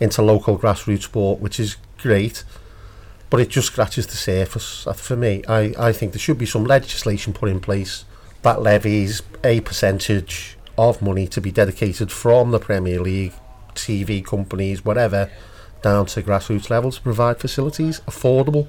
[0.00, 2.44] into local grassroots sport, which is great.
[3.28, 4.86] But it just scratches the surface.
[4.86, 8.04] Uh, For me, I, I think there should be some legislation put in place
[8.42, 13.32] that levies a percentage of money to be dedicated from the Premier League,
[13.74, 15.30] TV companies, whatever,
[15.82, 18.68] down to grassroots level to provide facilities affordable.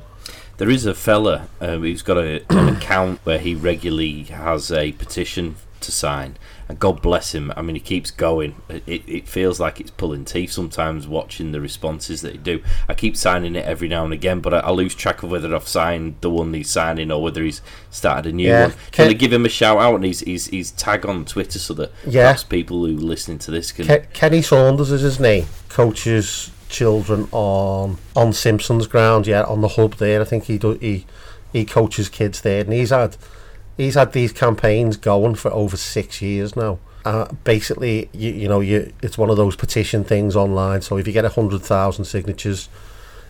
[0.57, 4.91] There is a fella um, who's got a, an account where he regularly has a
[4.93, 6.37] petition to sign,
[6.69, 7.51] and God bless him.
[7.55, 8.55] I mean, he keeps going.
[8.69, 12.61] It, it feels like it's pulling teeth sometimes watching the responses that he do.
[12.89, 15.55] I keep signing it every now and again, but I, I lose track of whether
[15.55, 18.67] I've signed the one he's signing or whether he's started a new Yeah.
[18.67, 18.75] one.
[18.91, 21.73] Can I give him a shout out and he's he's, he's tag on Twitter so
[21.75, 22.23] that Yeah.
[22.23, 23.85] perhaps people who are listening to this can.
[23.87, 25.45] Ke- Kenny Saunders is his name.
[25.69, 30.19] Coaches children on on Simpsons ground, yeah, on the hub there.
[30.19, 31.05] I think he do, he
[31.53, 33.15] he coaches kids there, and he's had
[33.77, 36.79] he's had these campaigns going for over six years now.
[37.05, 40.81] Uh, basically, you, you know, you it's one of those petition things online.
[40.81, 42.67] So if you get a hundred thousand signatures,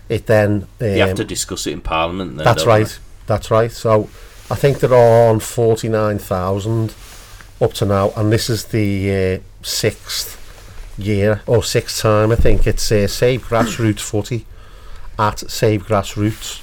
[0.09, 2.37] it then um, you have to discuss it in Parliament.
[2.37, 2.97] Then, that's right.
[3.27, 3.71] That's right.
[3.71, 4.09] So
[4.49, 6.95] I think they're on forty nine thousand
[7.61, 10.33] up to now, and this is the uh, sixth
[10.97, 12.31] year or sixth time.
[12.31, 14.45] I think it's uh, Save Grassroots Footy
[15.19, 16.61] at Save Grassroots.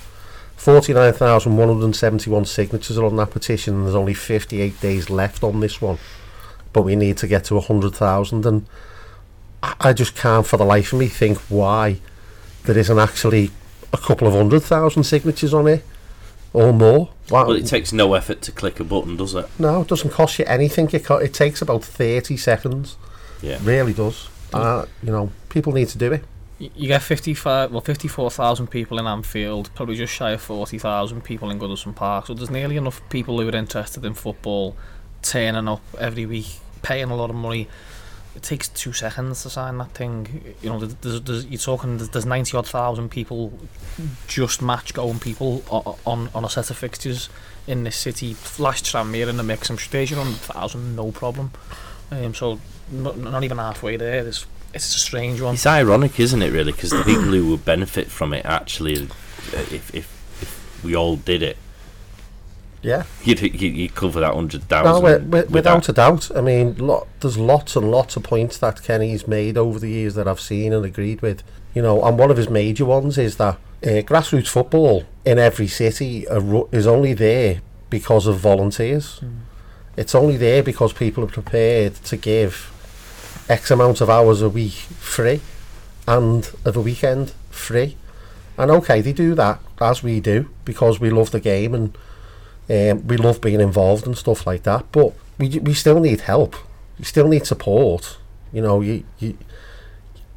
[0.65, 4.15] Forty nine thousand one hundred seventy one signatures are on that petition, and there's only
[4.15, 5.99] fifty eight days left on this one.
[6.73, 8.65] But we need to get to hundred thousand, and
[9.63, 12.01] I just can't for the life of me think why
[12.63, 13.51] there isn't actually
[13.93, 15.85] a couple of hundred thousand signatures on it
[16.55, 17.11] or more.
[17.29, 17.49] Wow.
[17.49, 19.47] Well, it takes no effort to click a button, does it?
[19.59, 20.89] no, it doesn't cost you anything.
[20.95, 22.97] It, co- it takes about 30 seconds.
[23.43, 23.59] Yeah.
[23.63, 24.31] Really does.
[24.55, 26.25] Uh, you know, people need to do it.
[26.59, 31.59] You get 55, well, 54,000 people in Anfield, probably just shy of 40,000 people in
[31.59, 32.27] Goodison Park.
[32.27, 34.77] So there's nearly enough people who are interested in football
[35.23, 36.47] turning up every week,
[36.83, 37.69] paying a lot of money.
[38.37, 40.55] It takes two seconds to sign that thing.
[40.63, 43.53] You know, there's, there's, there's, you're talking, there's, there's 90 odd thousand people,
[44.29, 45.65] just match going people
[46.07, 47.29] on, on a set of fixtures
[47.67, 48.33] in this city.
[48.33, 51.51] Flash Tranmere in the mix, I'm sure there's 100,000, no problem.
[52.11, 54.27] Um, so not, not even halfway there.
[54.27, 55.55] It's, it's a strange one.
[55.55, 56.73] It's ironic, isn't it, really?
[56.73, 59.07] Because the people who would benefit from it actually, uh,
[59.71, 61.57] if, if, if we all did it,
[62.83, 63.05] Yeah.
[63.23, 64.85] you'd, you'd, you'd cover that 100,000.
[64.85, 65.89] No, wi- wi- with without that.
[65.89, 66.31] a doubt.
[66.37, 70.15] I mean, lot, there's lots and lots of points that Kenny's made over the years
[70.17, 71.43] that I've seen and agreed with.
[71.75, 75.67] You know, and one of his major ones is that uh, grassroots football in every
[75.67, 77.61] city are, is only there
[77.91, 79.21] because of volunteers.
[79.97, 82.71] It's only there because people are prepared to give
[83.49, 85.41] X amount of hours a week free
[86.07, 87.97] and of a weekend free.
[88.57, 91.99] And okay, they do that as we do because we love the game and
[92.71, 94.91] um, we love being involved and stuff like that.
[94.93, 96.57] But we we still need help.
[96.99, 98.19] You still need support.
[98.53, 99.37] You know, you you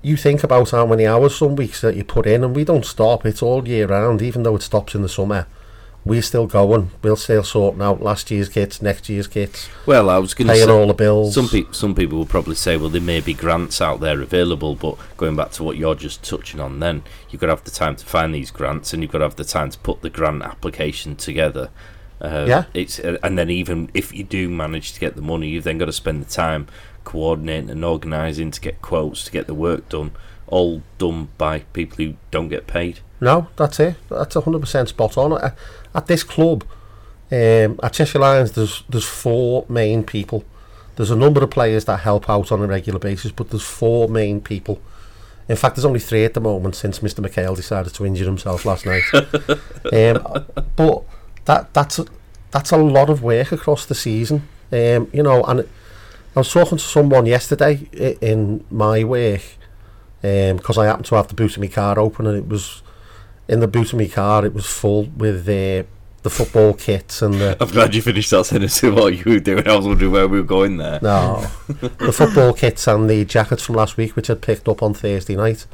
[0.02, 2.86] you think about how many hours some weeks that you put in, and we don't
[2.86, 3.26] stop.
[3.26, 5.48] It's all year round, even though it stops in the summer.
[6.08, 6.91] We're still going.
[7.02, 10.54] We'll still sorting out last year's kits, next year's kits, Well, I was going to
[10.54, 10.72] paying say.
[10.72, 11.36] all the bills.
[11.36, 14.76] Some, pe- some people will probably say, well, there may be grants out there available,
[14.76, 17.72] but going back to what you're just touching on, then you've got to have the
[17.72, 20.10] time to find these grants and you've got to have the time to put the
[20.10, 21.70] grant application together.
[22.22, 22.63] Uh, Yeah.
[22.74, 25.78] It's uh, and then even if you do manage to get the money, you've then
[25.78, 26.67] got to spend the time
[27.04, 30.12] coordinating and organising to get quotes to get the work done,
[30.48, 33.00] all done by people who don't get paid.
[33.20, 33.96] No, that's it.
[34.10, 35.34] That's hundred percent spot on.
[35.43, 35.58] At,
[35.97, 36.63] at this club,
[37.31, 40.45] um, at Cheshire Lions, there's there's four main people.
[40.95, 44.07] There's a number of players that help out on a regular basis, but there's four
[44.07, 44.79] main people.
[45.49, 47.25] In fact, there's only three at the moment since Mr.
[47.25, 49.03] McHale decided to injure himself last night.
[49.13, 51.03] um, but
[51.45, 52.05] that that's a,
[52.51, 54.47] that's a lot of work across the season.
[54.71, 55.62] Um, you know, and
[56.36, 57.88] I was talking to someone yesterday
[58.21, 59.41] in my work
[60.21, 62.81] because I happened to have the boot of my car open and it was
[63.47, 65.83] in the boot of my car it was full with uh,
[66.23, 69.39] the football kits and the I'm glad you finished that sentence with what you were
[69.39, 69.67] doing.
[69.67, 70.99] I was wondering where we were going there.
[71.01, 74.93] no the football kits and the jackets from last week which I'd picked up on
[74.93, 75.65] Thursday night.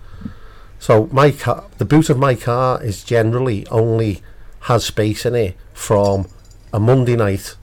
[0.79, 4.21] So my car, the boot of my car is generally only
[4.61, 6.27] has space in it from
[6.73, 7.55] a Monday night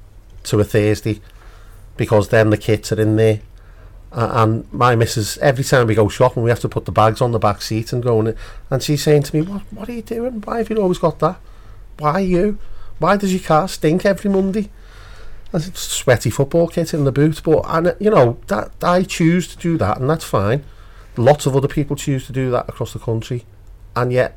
[0.45, 1.21] to a Thursday
[1.97, 3.41] because then the kits are in there.
[4.13, 7.31] And my missus, every time we go shopping, we have to put the bags on
[7.31, 8.29] the back seat and go in.
[8.29, 8.39] It.
[8.69, 9.63] And she's saying to me, "What?
[9.71, 10.41] What are you doing?
[10.45, 11.39] Why have you always got that?
[11.99, 12.59] Why you?
[12.99, 14.71] Why does your car stink every Monday?"
[15.53, 19.03] And it's sweaty football kit in the boot, but and uh, you know that I
[19.05, 20.65] choose to do that, and that's fine.
[21.17, 23.45] Lots of other people choose to do that across the country,
[23.95, 24.37] and yet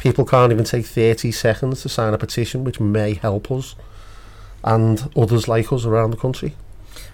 [0.00, 3.76] people can't even take 30 seconds to sign a petition which may help us
[4.64, 6.54] and others like us around the country.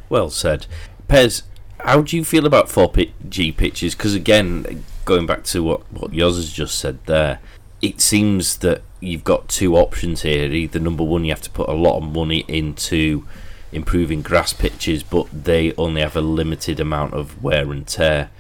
[0.08, 0.66] Well said.
[1.08, 1.42] Pez,
[1.80, 3.94] how do you feel about 4G pitches?
[3.94, 7.40] Because again, going back to what, what Yoz has just said there,
[7.82, 10.50] it seems that you've got two options here.
[10.50, 13.26] Either number one, you have to put a lot of money into
[13.72, 18.30] improving grass pitches, but they only have a limited amount of wear and tear.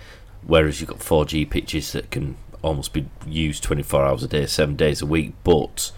[0.46, 4.76] Whereas you've got 4G pitches that can almost be used 24 hours a day, seven
[4.76, 5.34] days a week.
[5.44, 5.92] But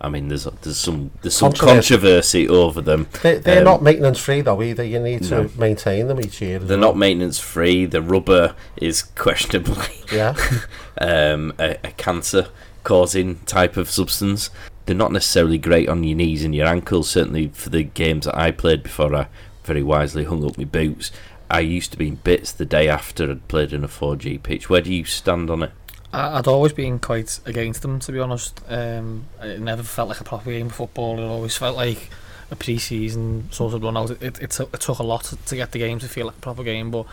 [0.00, 3.08] I mean, there's there's some there's some controversy, over them.
[3.22, 4.84] They, they're um, not maintenance free though either.
[4.84, 5.50] You need to no.
[5.56, 6.58] maintain them each year.
[6.58, 6.88] They're well.
[6.88, 7.86] not maintenance free.
[7.86, 10.36] The rubber is questionably yeah
[11.00, 12.48] um, a, a cancer
[12.82, 14.50] causing type of substance.
[14.86, 17.08] They're not necessarily great on your knees and your ankles.
[17.08, 19.28] Certainly for the games that I played before I
[19.64, 21.10] very wisely hung up my boots.
[21.50, 24.68] I used to be in bits the day after I'd played in a 4G pitch.
[24.68, 25.72] Where do you stand on it?
[26.14, 28.60] I'd always been quite against them, to be honest.
[28.68, 31.18] Um, it never felt like a proper game of football.
[31.18, 32.10] It always felt like
[32.50, 34.10] a pre-season sort of run out.
[34.10, 36.36] It, it, it, it took a lot to, to get the game to feel like
[36.36, 36.90] a proper game.
[36.90, 37.06] But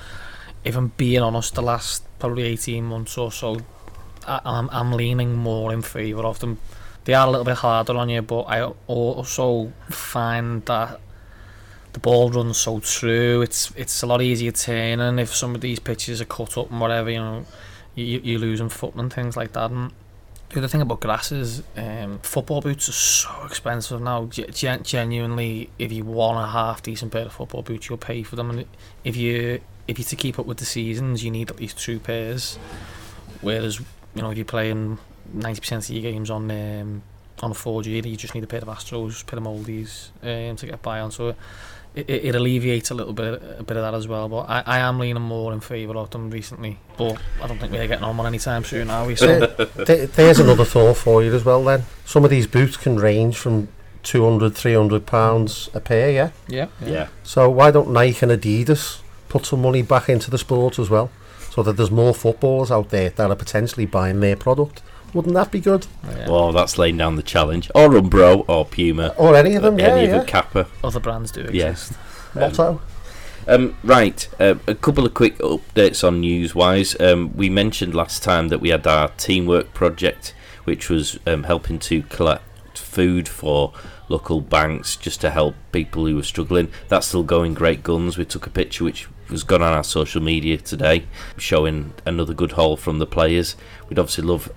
[0.64, 3.62] if I'm being honest, the last probably 18 months or so,
[4.28, 6.60] I, I'm, I'm leaning more in favour of them.
[7.06, 11.00] They are a little bit harder on you, but I also find that
[11.94, 13.42] the ball runs so true.
[13.42, 16.80] It's it's a lot easier turning if some of these pitches are cut up and
[16.80, 17.10] whatever.
[17.10, 17.46] You know
[17.95, 19.71] you, you're losing foot and things like that.
[19.71, 19.91] And
[20.49, 24.25] the other thing about grass is um, football boots are so expensive now.
[24.25, 28.36] Gen- genuinely, if you want a half decent pair of football boots, you'll pay for
[28.36, 28.49] them.
[28.49, 28.65] And
[29.04, 31.99] if you if you to keep up with the seasons, you need at least two
[31.99, 32.58] pairs.
[33.41, 34.99] Whereas you know if you're playing
[35.34, 37.04] ninety percent of your games on um,
[37.41, 40.65] on a 4G, you just need a pair of Astros, pair of Moldies um, to
[40.65, 41.12] get by on.
[41.12, 41.36] So
[41.95, 44.30] it, it alleviates a little bit a bit of that as well.
[44.30, 46.80] But I, I am leaning more in favour of them recently.
[46.97, 49.15] But I don't think we're getting on one anytime soon, are we?
[49.15, 51.63] So there's another thought for you as well.
[51.63, 53.67] Then some of these boots can range from
[54.04, 56.32] 200 300 pounds a pair yeah?
[56.47, 60.80] yeah yeah so why don't Nike and Adidas put some money back into the sport
[60.80, 61.12] as well
[61.51, 64.82] so that there's more footballers out there that are potentially buying their product
[65.13, 65.88] wouldn't that be good?
[66.04, 66.30] Yeah.
[66.30, 67.69] Well, that's laying down the challenge.
[67.76, 69.80] Or Umbro, or Puma, or any of them.
[69.80, 70.24] Any yeah, of yeah.
[70.26, 70.67] Kappa.
[70.84, 71.93] Other brands do exist.
[72.36, 72.41] Yeah.
[72.47, 72.82] Motto.
[73.47, 77.00] Um, right, uh, a couple of quick updates on news wise.
[77.00, 81.80] Um, we mentioned last time that we had our teamwork project, which was um, helping
[81.80, 83.74] to collect food for
[84.10, 86.71] local banks just to help people who were struggling.
[86.88, 88.17] That's still going great guns.
[88.17, 91.06] We took a picture which was gone on our social media today,
[91.38, 93.56] showing another good haul from the players.
[93.89, 94.52] We'd obviously love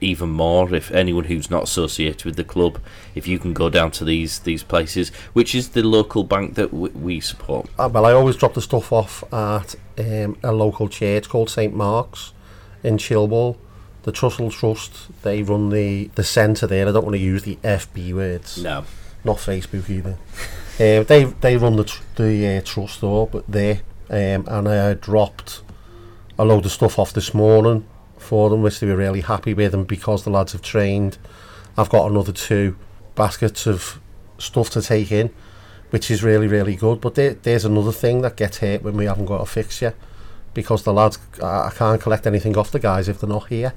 [0.00, 2.80] even more if anyone who's not associated with the club
[3.14, 6.70] if you can go down to these these places which is the local bank that
[6.70, 7.68] w- we support.
[7.78, 11.74] Uh, well I always drop the stuff off at um, a local church called St
[11.74, 12.32] Mark's
[12.82, 13.56] in Childwall.
[14.04, 16.88] The Trussell Trust they run the the centre there.
[16.88, 18.62] I don't want to use the FB words.
[18.62, 18.84] No.
[19.24, 20.16] Not Facebook either.
[20.78, 23.80] Uh, they they run the tr- the uh, trust store but they
[24.10, 25.62] um, and I dropped
[26.38, 27.84] a load of stuff off this morning
[28.28, 29.72] for them, which they were really happy with.
[29.72, 31.16] And because the lads have trained,
[31.76, 32.76] I've got another two
[33.14, 33.98] baskets of
[34.38, 35.30] stuff to take in,
[35.90, 37.00] which is really, really good.
[37.00, 39.94] But there, there's another thing that gets hit when we haven't got a fixture
[40.52, 43.72] because the lads, I can't collect anything off the guys if they're not here.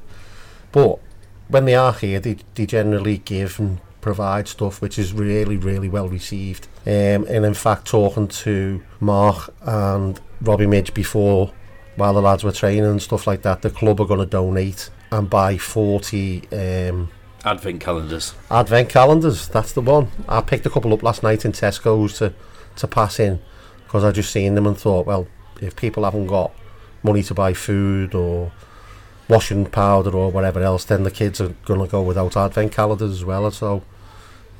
[0.72, 1.00] But
[1.48, 5.88] when they are here, they, they generally give and provide stuff which is really, really
[5.88, 6.68] well received.
[6.86, 11.54] Um, and in fact, talking to Mark and Robbie Midge before
[11.96, 14.90] while the lads were training and stuff like that, the club are going to donate
[15.12, 17.10] and buy 40 um,
[17.44, 18.34] advent calendars.
[18.50, 20.10] Advent calendars, that's the one.
[20.28, 22.34] I picked a couple up last night in Tesco's to,
[22.78, 23.42] to pass in
[23.84, 25.28] because I just seen them and thought, well,
[25.62, 26.52] if people haven't got
[27.04, 28.52] money to buy food or
[29.28, 33.12] washing powder or whatever else, then the kids are going to go without advent calendars
[33.12, 33.50] as well.
[33.52, 33.84] So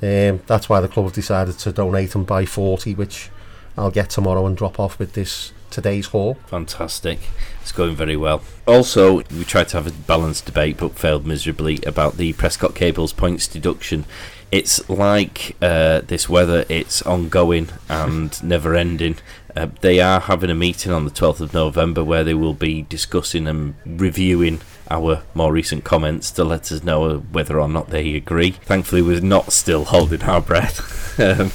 [0.02, 3.30] um, that's why the club decided to donate and buy 40, which
[3.76, 6.34] I'll get tomorrow and drop off with this today's haul.
[6.46, 7.18] Fantastic.
[7.60, 8.42] It's going very well.
[8.66, 13.12] Also, we tried to have a balanced debate but failed miserably about the Prescot Cables
[13.12, 14.04] points deduction.
[14.52, 19.16] It's like uh, this weather, it's ongoing and never ending.
[19.56, 22.82] Uh, they are having a meeting on the 12th of November where they will be
[22.82, 24.60] discussing and reviewing
[24.90, 28.50] our more recent comments to let us know whether or not they agree.
[28.50, 31.18] Thankfully, we're not still holding our breath.
[31.20, 31.50] um,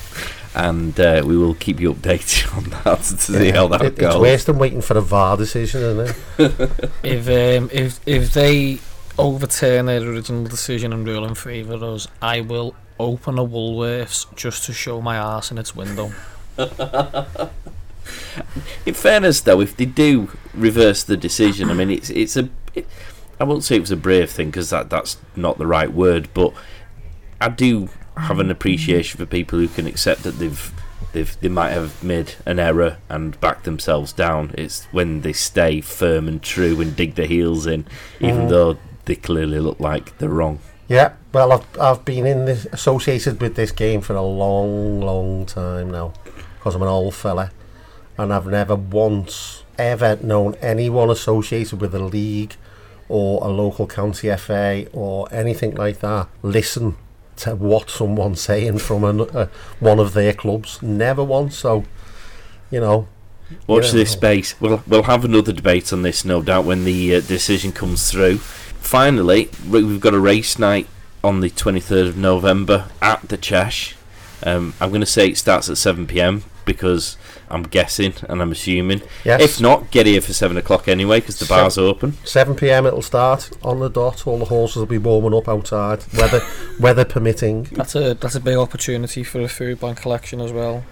[0.58, 4.16] and uh, we will keep you updated on that to see how that It- goes.
[4.16, 6.91] It's worse than waiting for a VAR decision, isn't it?
[7.03, 8.80] If um, if if they
[9.18, 14.26] overturn their original decision and rule in favour of us, I will open a Woolworths
[14.36, 16.12] just to show my arse in its window.
[18.86, 22.49] In fairness, though, if they do reverse the decision, I mean, it's it's a.
[22.74, 22.88] It,
[23.39, 26.30] I won't say it was a brave thing because that that's not the right word,
[26.34, 26.53] but
[27.41, 30.72] I do have an appreciation for people who can accept that they've
[31.13, 34.53] they've they might have made an error and back themselves down.
[34.57, 37.86] It's when they stay firm and true and dig their heels in,
[38.20, 38.49] even Mhm.
[38.49, 40.59] though they clearly look like they're wrong.
[40.89, 45.45] Yeah, well, I've, I've been in this associated with this game for a long, long
[45.45, 46.13] time now
[46.57, 47.51] because I'm an old fella,
[48.18, 52.55] and I've never once ever known anyone associated with a league
[53.09, 56.95] or a local county FA or anything like that listen
[57.38, 59.48] to what someone's saying from an, uh,
[59.80, 60.82] one of their clubs.
[60.82, 61.58] Never once.
[61.58, 61.84] So,
[62.72, 63.08] you know,
[63.66, 64.60] Watch this space.
[64.60, 68.40] We'll we'll have another debate on this, no doubt, when the uh, decision comes through.
[68.40, 70.88] Finally, we- we've got a race night
[71.24, 73.94] on the 23rd of November at the Chesh.
[74.44, 76.44] Um, I'm going to say it starts at 7 p.m.
[76.66, 77.16] because
[77.50, 79.02] I'm guessing and I'm assuming.
[79.24, 79.41] yes.
[79.41, 82.18] If not, get here for 7 o'clock anyway because the Seven- bar's open.
[82.26, 82.86] 7 p.m.
[82.86, 84.28] it'll start on the dot.
[84.28, 86.41] All the horses will be warming up outside, weather
[86.80, 87.64] weather permitting.
[87.72, 90.84] That's a that's a big opportunity for a food bank collection as well.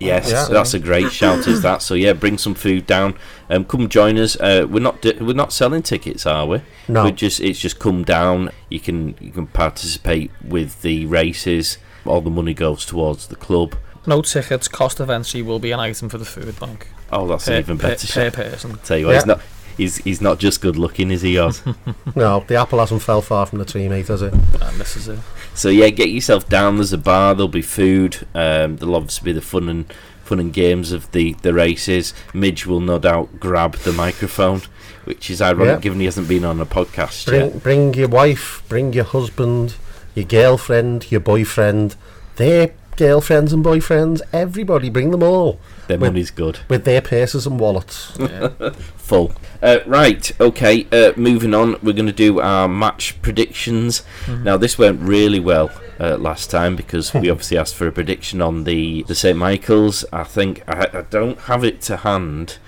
[0.00, 0.46] Yes, Yeah.
[0.48, 1.48] that's a great shout.
[1.48, 1.94] Is that so?
[1.94, 3.14] Yeah, bring some food down.
[3.50, 4.36] Um, come join us.
[4.36, 6.60] Uh, we're not di- we're not selling tickets, are we?
[6.86, 8.50] No, We're just it's just come down.
[8.68, 11.78] You can you can participate with the races.
[12.06, 13.74] All the money goes towards the club.
[14.08, 16.88] No tickets, cost of entry will be an item for the food bank.
[17.12, 18.32] Oh, that's per, an even better per shout.
[18.32, 18.78] person.
[18.84, 19.18] Tell you what, Yeah.
[19.18, 19.40] he's not
[19.76, 21.38] he's he's not just good looking, is he?
[21.38, 21.62] Oz?
[22.16, 24.32] no, the apple hasn't fell far from the tree, mate, has it?
[24.32, 25.18] And this is it.
[25.54, 26.76] so yeah, get yourself down.
[26.76, 27.34] There's a bar.
[27.34, 28.26] There'll be food.
[28.34, 29.92] Um, there'll obviously be the fun and
[30.24, 32.14] fun and games of the the races.
[32.34, 34.62] Midge will no doubt grab the microphone,
[35.04, 35.80] which is ironic Yeah.
[35.80, 37.62] given he hasn't been on a podcast Bring yet.
[37.62, 39.74] bring your wife, bring your husband,
[40.14, 41.94] your girlfriend, your boyfriend,
[42.36, 46.58] their girlfriends and boyfriends, everybody, bring them all Their Well- money's good.
[46.68, 48.12] with their purses and wallets.
[48.18, 48.48] Yeah.
[48.96, 49.32] Full.
[49.62, 54.02] Uh, right, okay, uh, moving on, we're going to do our match predictions.
[54.26, 54.42] Mhm.
[54.42, 58.42] Now, this went really well uh, last time because we obviously asked for a prediction
[58.42, 59.36] on the, the St.
[59.38, 60.04] Michael's.
[60.12, 62.58] I think I, I don't have it to hand,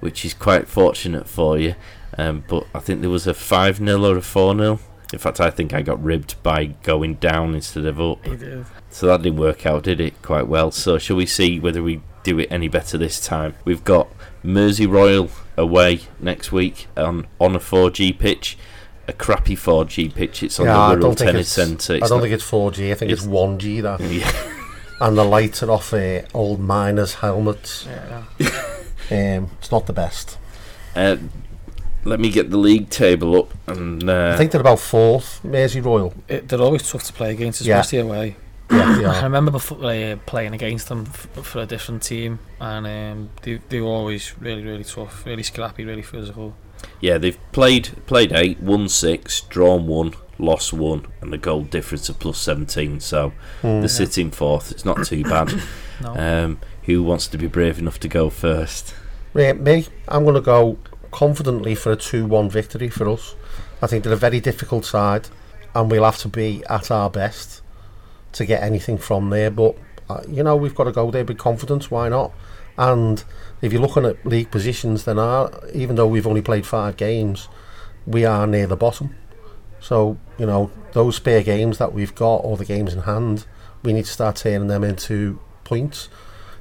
[0.00, 1.76] which is quite fortunate for you,
[2.18, 4.80] um, but I think there was a 5 0 or a 4 0.
[5.14, 8.18] In fact, I think I got ribbed by going down instead of up.
[8.90, 10.20] So that didn't work out, did it?
[10.22, 10.70] Quite well.
[10.72, 13.54] So shall we see whether we do it any better this time?
[13.64, 14.08] We've got
[14.42, 18.58] Mersey Royal away next week on on a 4G pitch,
[19.06, 20.42] a crappy 4G pitch.
[20.42, 21.94] It's on Yeah, the don't Tennis Centre.
[21.94, 24.00] I don't not- think it's 4G, I think it's, it's- 1G that.
[24.10, 24.50] yeah.
[25.00, 27.86] And the lights are off uh, old miners' helmets.
[27.86, 28.24] Yeah.
[29.10, 30.38] Um, it's not the best.
[30.96, 31.16] Uh,
[32.04, 35.80] let me get the league table up and uh, I think they're about fourth, Mersey
[35.80, 36.14] Royal.
[36.28, 37.80] It, they're always tough to play against, Yeah.
[37.80, 38.36] especially away.
[38.70, 42.86] Yeah, they I remember before, uh, playing against them f- for a different team, and
[42.86, 46.54] um, they, they were always really, really tough, really scrappy, really physical.
[47.00, 52.08] yeah, they've played played eight, won six, drawn one, lost one, and the goal difference
[52.08, 53.00] of plus 17.
[53.00, 53.32] So
[53.62, 53.80] Hmm.
[53.80, 54.70] they're sitting fourth.
[54.72, 55.52] It's not too bad.
[56.00, 58.94] No, Um, who wants to be brave enough to go first?
[59.32, 60.76] Right, me, I'm going to go
[61.14, 63.36] confidently for a 2 1 victory for us.
[63.80, 65.28] I think they're a very difficult side,
[65.72, 67.62] and we'll have to be at our best
[68.32, 69.52] to get anything from there.
[69.52, 69.76] But,
[70.10, 72.32] uh, you know, we've got to go there with confidence, why not?
[72.76, 73.22] And
[73.62, 77.48] if you're looking at league positions, then our, even though we've only played five games,
[78.06, 79.14] we are near the bottom.
[79.78, 83.46] So, you know, those spare games that we've got, or the games in hand,
[83.84, 86.08] we need to start turning them into points.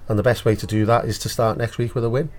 [0.07, 2.29] And the best way to do that is to start next week with a win.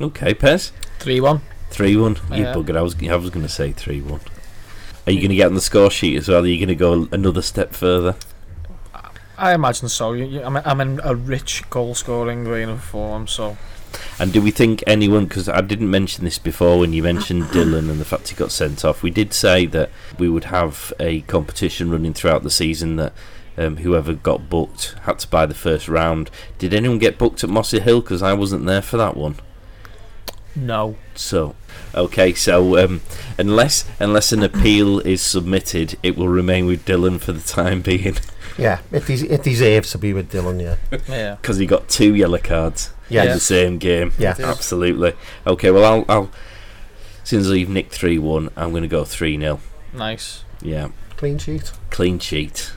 [0.00, 0.72] Okay, Pez.
[0.98, 1.40] 3 1.
[1.70, 2.16] Three one.
[2.32, 2.54] You Yeah.
[2.54, 2.76] bugger.
[2.76, 4.20] I was I was going to say three one.
[5.06, 6.42] Are you going to get on the score sheet as well?
[6.42, 8.16] Are you going to go another step further?
[9.36, 10.12] I imagine so.
[10.12, 13.56] You, you, I'm, I'm in a rich goal scoring vein of form, so
[14.18, 15.26] And do we think anyone?
[15.26, 18.50] Because I didn't mention this before when you mentioned Dylan and the fact he got
[18.50, 19.02] sent off.
[19.02, 23.12] We did say that we would have a competition running throughout the season that.
[23.60, 26.30] Um, whoever got booked had to buy the first round.
[26.58, 28.00] Did anyone get booked at Mossley Hill?
[28.02, 29.34] Because I wasn't there for that one.
[30.58, 30.96] No.
[31.14, 31.54] So,
[31.94, 33.00] okay, so um,
[33.38, 38.16] unless unless an appeal is submitted, it will remain with Dylan for the time being
[38.58, 40.98] Yeah, it, des- it deserves to be with Dylan, yeah.
[41.08, 41.34] Yeah.
[41.40, 44.12] because he got two yellow cards in the same game.
[44.18, 44.34] Yeah.
[44.38, 45.14] Absolutely.
[45.46, 46.30] Okay, well, I'll, I'll
[47.24, 49.60] since you've nicked three one, I'm going to go three 0
[49.92, 50.44] Nice.
[50.60, 51.72] Yeah, Clean sheet.
[51.90, 52.72] clean sheet.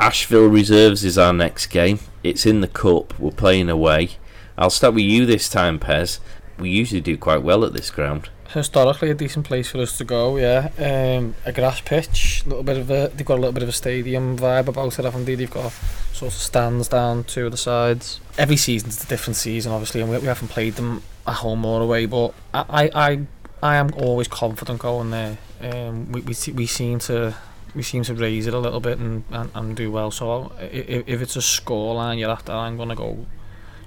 [0.00, 2.00] Ashville Reserves is our next game.
[2.22, 3.18] It's in the cup.
[3.18, 4.12] We're playing away.
[4.56, 6.18] I'll start with you this time, Pez.
[6.60, 8.28] We usually do quite well at this ground.
[8.48, 10.36] Historically, a decent place for us to go.
[10.36, 13.10] Yeah, um, a grass pitch, little bit of a.
[13.14, 15.04] They've got a little bit of a stadium vibe about it.
[15.04, 15.36] Haven't they?
[15.36, 15.72] They've got
[16.12, 18.20] sort of stands down two of the sides.
[18.36, 21.80] Every season's a different season, obviously, and we, we haven't played them at home or
[21.80, 22.06] away.
[22.06, 23.20] But I, I, I,
[23.62, 25.38] I am always confident going there.
[25.60, 27.34] Um, we, we, we seem to.
[27.72, 30.10] We seem to raise it a little bit and, and, and do well.
[30.10, 33.26] So if, if it's a scoreline, you're after, I'm going to go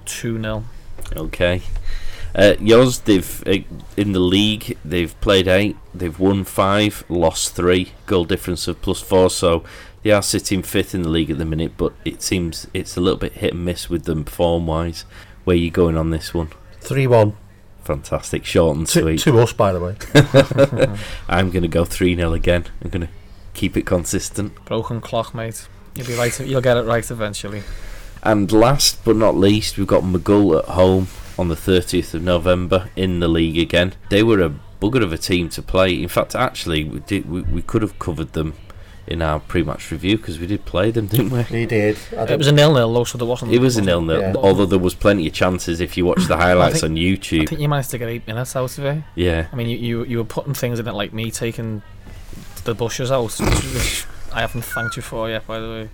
[0.06, 0.64] 2 0.
[1.14, 1.60] Okay.
[2.34, 3.64] Uh, Yoz, they've uh,
[3.96, 4.76] in the league.
[4.84, 5.76] They've played eight.
[5.94, 7.92] They've won five, lost three.
[8.06, 9.30] Goal difference of plus four.
[9.30, 9.62] So
[10.02, 11.76] they are sitting fifth in the league at the minute.
[11.76, 15.04] But it seems it's a little bit hit and miss with them form wise.
[15.44, 16.50] Where are you going on this one?
[16.80, 17.36] 3 1.
[17.84, 19.20] Fantastic, short and sweet.
[19.20, 19.96] to us, by the way.
[21.28, 22.64] I'm going to go three 0 again.
[22.82, 23.12] I'm going to
[23.52, 24.64] keep it consistent.
[24.64, 25.68] Broken clock, mate.
[25.94, 26.38] You'll be right.
[26.40, 27.62] You'll get it right eventually.
[28.22, 31.08] And last but not least, we've got Maghull at home
[31.38, 33.94] on the 30th of November in the league again.
[34.10, 36.00] They were a bugger of a team to play.
[36.02, 38.54] In fact, actually, we did we, we could have covered them
[39.06, 41.42] in our pre-match review because we did play them, didn't we?
[41.42, 41.98] He did.
[42.12, 43.52] It was a nil-nil, though, so there wasn't.
[43.52, 44.34] It was a nil-nil, Yeah.
[44.36, 47.48] although there was plenty of chances if you watch the highlights think- on I YouTube.
[47.50, 49.04] think you managed to get eight minutes out of it.
[49.14, 51.82] Yeah, I mean, you, you you were putting things in it like me taking
[52.64, 53.40] the bushes out, which,
[53.74, 55.90] which I haven't thanked you for yet, by the way.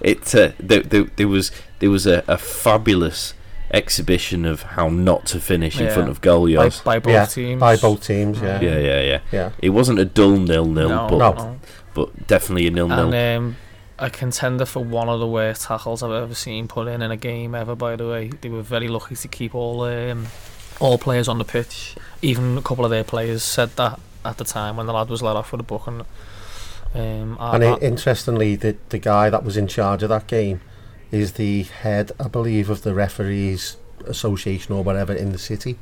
[0.00, 3.34] it uh, there, there, there was there was a, a fabulous
[3.70, 5.94] exhibition of how not to finish in Yeah.
[5.94, 6.44] front of goal.
[6.46, 6.80] By, Yours.
[6.80, 7.60] by both yeah, teams.
[7.60, 8.60] by both teams, yeah.
[8.60, 9.20] Yeah, yeah, yeah.
[9.30, 9.50] Yeah.
[9.60, 11.56] It wasn't a dull nil-nil, No, but No.
[11.94, 13.12] but definitely a nil-nil.
[13.12, 13.56] And um,
[13.98, 17.16] a contender for one of the worst tackles I've ever seen put in in a
[17.16, 17.74] game ever.
[17.74, 20.26] By the way, they were very lucky to keep all um,
[20.80, 21.96] all players on the pitch.
[22.22, 25.22] Even a couple of their players said that at the time when the lad was
[25.22, 25.86] let off with a book.
[25.88, 26.02] And
[26.94, 30.26] um, I, And I- i interestingly, the, the guy that was in charge of that
[30.26, 30.60] game
[31.10, 35.78] is the head, I believe, of the referees association or whatever in the city.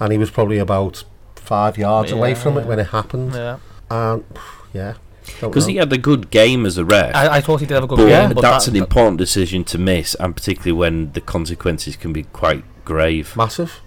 [0.00, 1.04] And he was probably about
[1.36, 3.34] five yards away Yeah, from it when it happened.
[3.34, 3.58] yeah.
[3.90, 4.24] And
[4.72, 4.94] yeah,
[5.40, 7.14] Because he had a good game as a ref.
[7.14, 9.18] I, I thought he did have a good but game, but that's that, an important
[9.18, 13.36] decision to miss, and particularly when the consequences can be quite grave.
[13.36, 13.80] massive,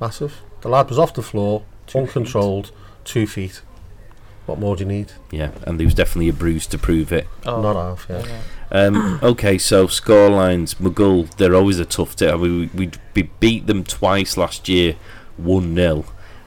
[0.00, 0.40] massive.
[0.62, 1.62] The lad was off the floor,
[1.94, 2.70] uncontrolled,
[3.04, 3.62] two feet.
[4.46, 5.12] What more do you need?
[5.30, 7.26] Yeah, and there was definitely a bruise to prove it.
[7.46, 8.24] oh, Not half, yeah.
[8.26, 8.40] yeah.
[8.70, 10.74] Um, okay, so score lines.
[10.74, 12.40] Maghull, they're always a tough team.
[12.40, 14.96] We, we, we beat them twice last year,
[15.36, 16.04] 1 0,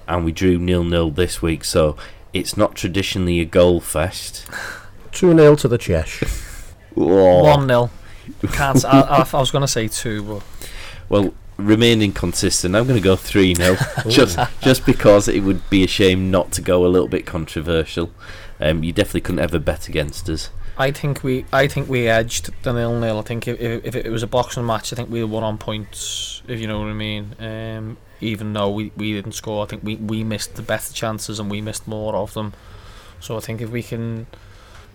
[0.08, 1.96] and we drew nil nil this week, so
[2.34, 4.46] it's not traditionally a goal fest.
[5.12, 6.76] 2 0 to the Chesh.
[6.96, 7.90] Oh, One 0
[8.52, 8.84] Can't.
[8.86, 10.44] I, I, I was going to say two, but
[11.08, 13.76] Well, remaining consistent, I'm going to go 3 0,
[14.10, 18.12] just, just because it would be a shame not to go a little bit controversial.
[18.60, 20.50] Um, you definitely couldn't ever bet against us.
[20.80, 23.20] I think we I think we edged the nil nil.
[23.20, 26.42] I think if, if, it was a boxing match, I think we won on points.
[26.48, 27.36] If you know what I mean.
[27.38, 31.40] Um, even though we, we didn't score, I think we, we missed the better chances
[31.40, 32.54] and we missed more of them.
[33.20, 34.28] So I think if we can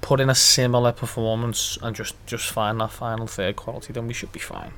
[0.00, 4.14] put in a similar performance and just just find that final third quality, then we
[4.14, 4.72] should be fine.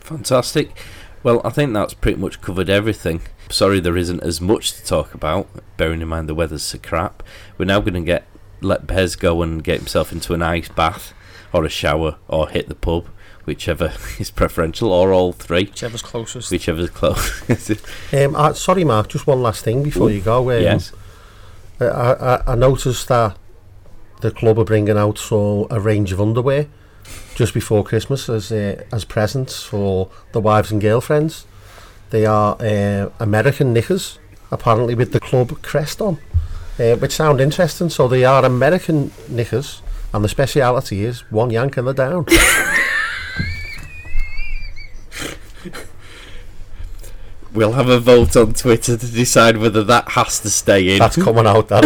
[0.00, 0.76] Fantastic.
[1.22, 3.22] Well, I think that's pretty much covered everything.
[3.48, 7.22] Sorry there isn't as much to talk about, bearing in mind the weather's so crap.
[7.56, 8.26] We're now going to get
[8.60, 11.12] let Pez go and get himself into an ice bath
[11.52, 13.06] or a shower or hit the pub,
[13.44, 16.50] whichever is preferential, or all three, Whichever's closest.
[16.50, 17.42] whichever's close.
[18.12, 20.50] Um, uh, sorry, Mark, just one last thing before Ooh, you go.
[20.50, 20.92] Um, yes.
[21.80, 23.36] I, I, I noticed that
[24.22, 26.66] the club are bringing out so a range of underwear
[27.34, 31.46] just before Christmas as uh, as presents for the wives and girlfriends.
[32.10, 34.18] They are uh, American knickers,
[34.50, 36.18] apparently with the club crest on,
[36.78, 37.90] uh, which sound interesting.
[37.90, 42.26] So they are American knickers, and the speciality is one yank and they're down.
[47.56, 50.98] We'll have a vote on Twitter to decide whether that has to stay in.
[50.98, 51.68] That's coming out.
[51.68, 51.84] That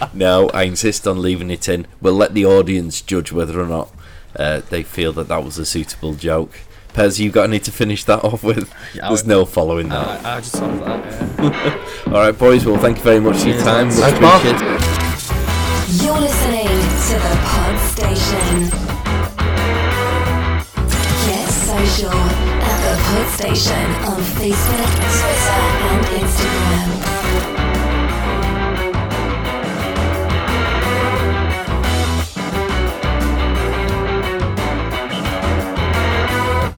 [0.00, 0.08] yeah.
[0.12, 1.86] No, I insist on leaving it in.
[2.00, 3.94] We'll let the audience judge whether or not
[4.34, 6.58] uh, they feel that that was a suitable joke.
[6.92, 8.72] Pez, you got need to finish that off with?
[8.94, 10.24] Yeah, There's I- no following that.
[10.26, 11.00] I, I just thought that.
[11.38, 11.86] Yeah.
[12.06, 12.64] All right, boys.
[12.66, 13.88] Well, thank you very much for your time.
[13.88, 14.00] lads.
[14.00, 14.42] Much Thanks, Mark.
[14.44, 16.04] appreciated.
[16.04, 18.70] You're listening to the Pod Station.
[21.26, 25.60] Get social at the Pod Station on Facebook, Twitter,
[25.90, 26.69] and Instagram.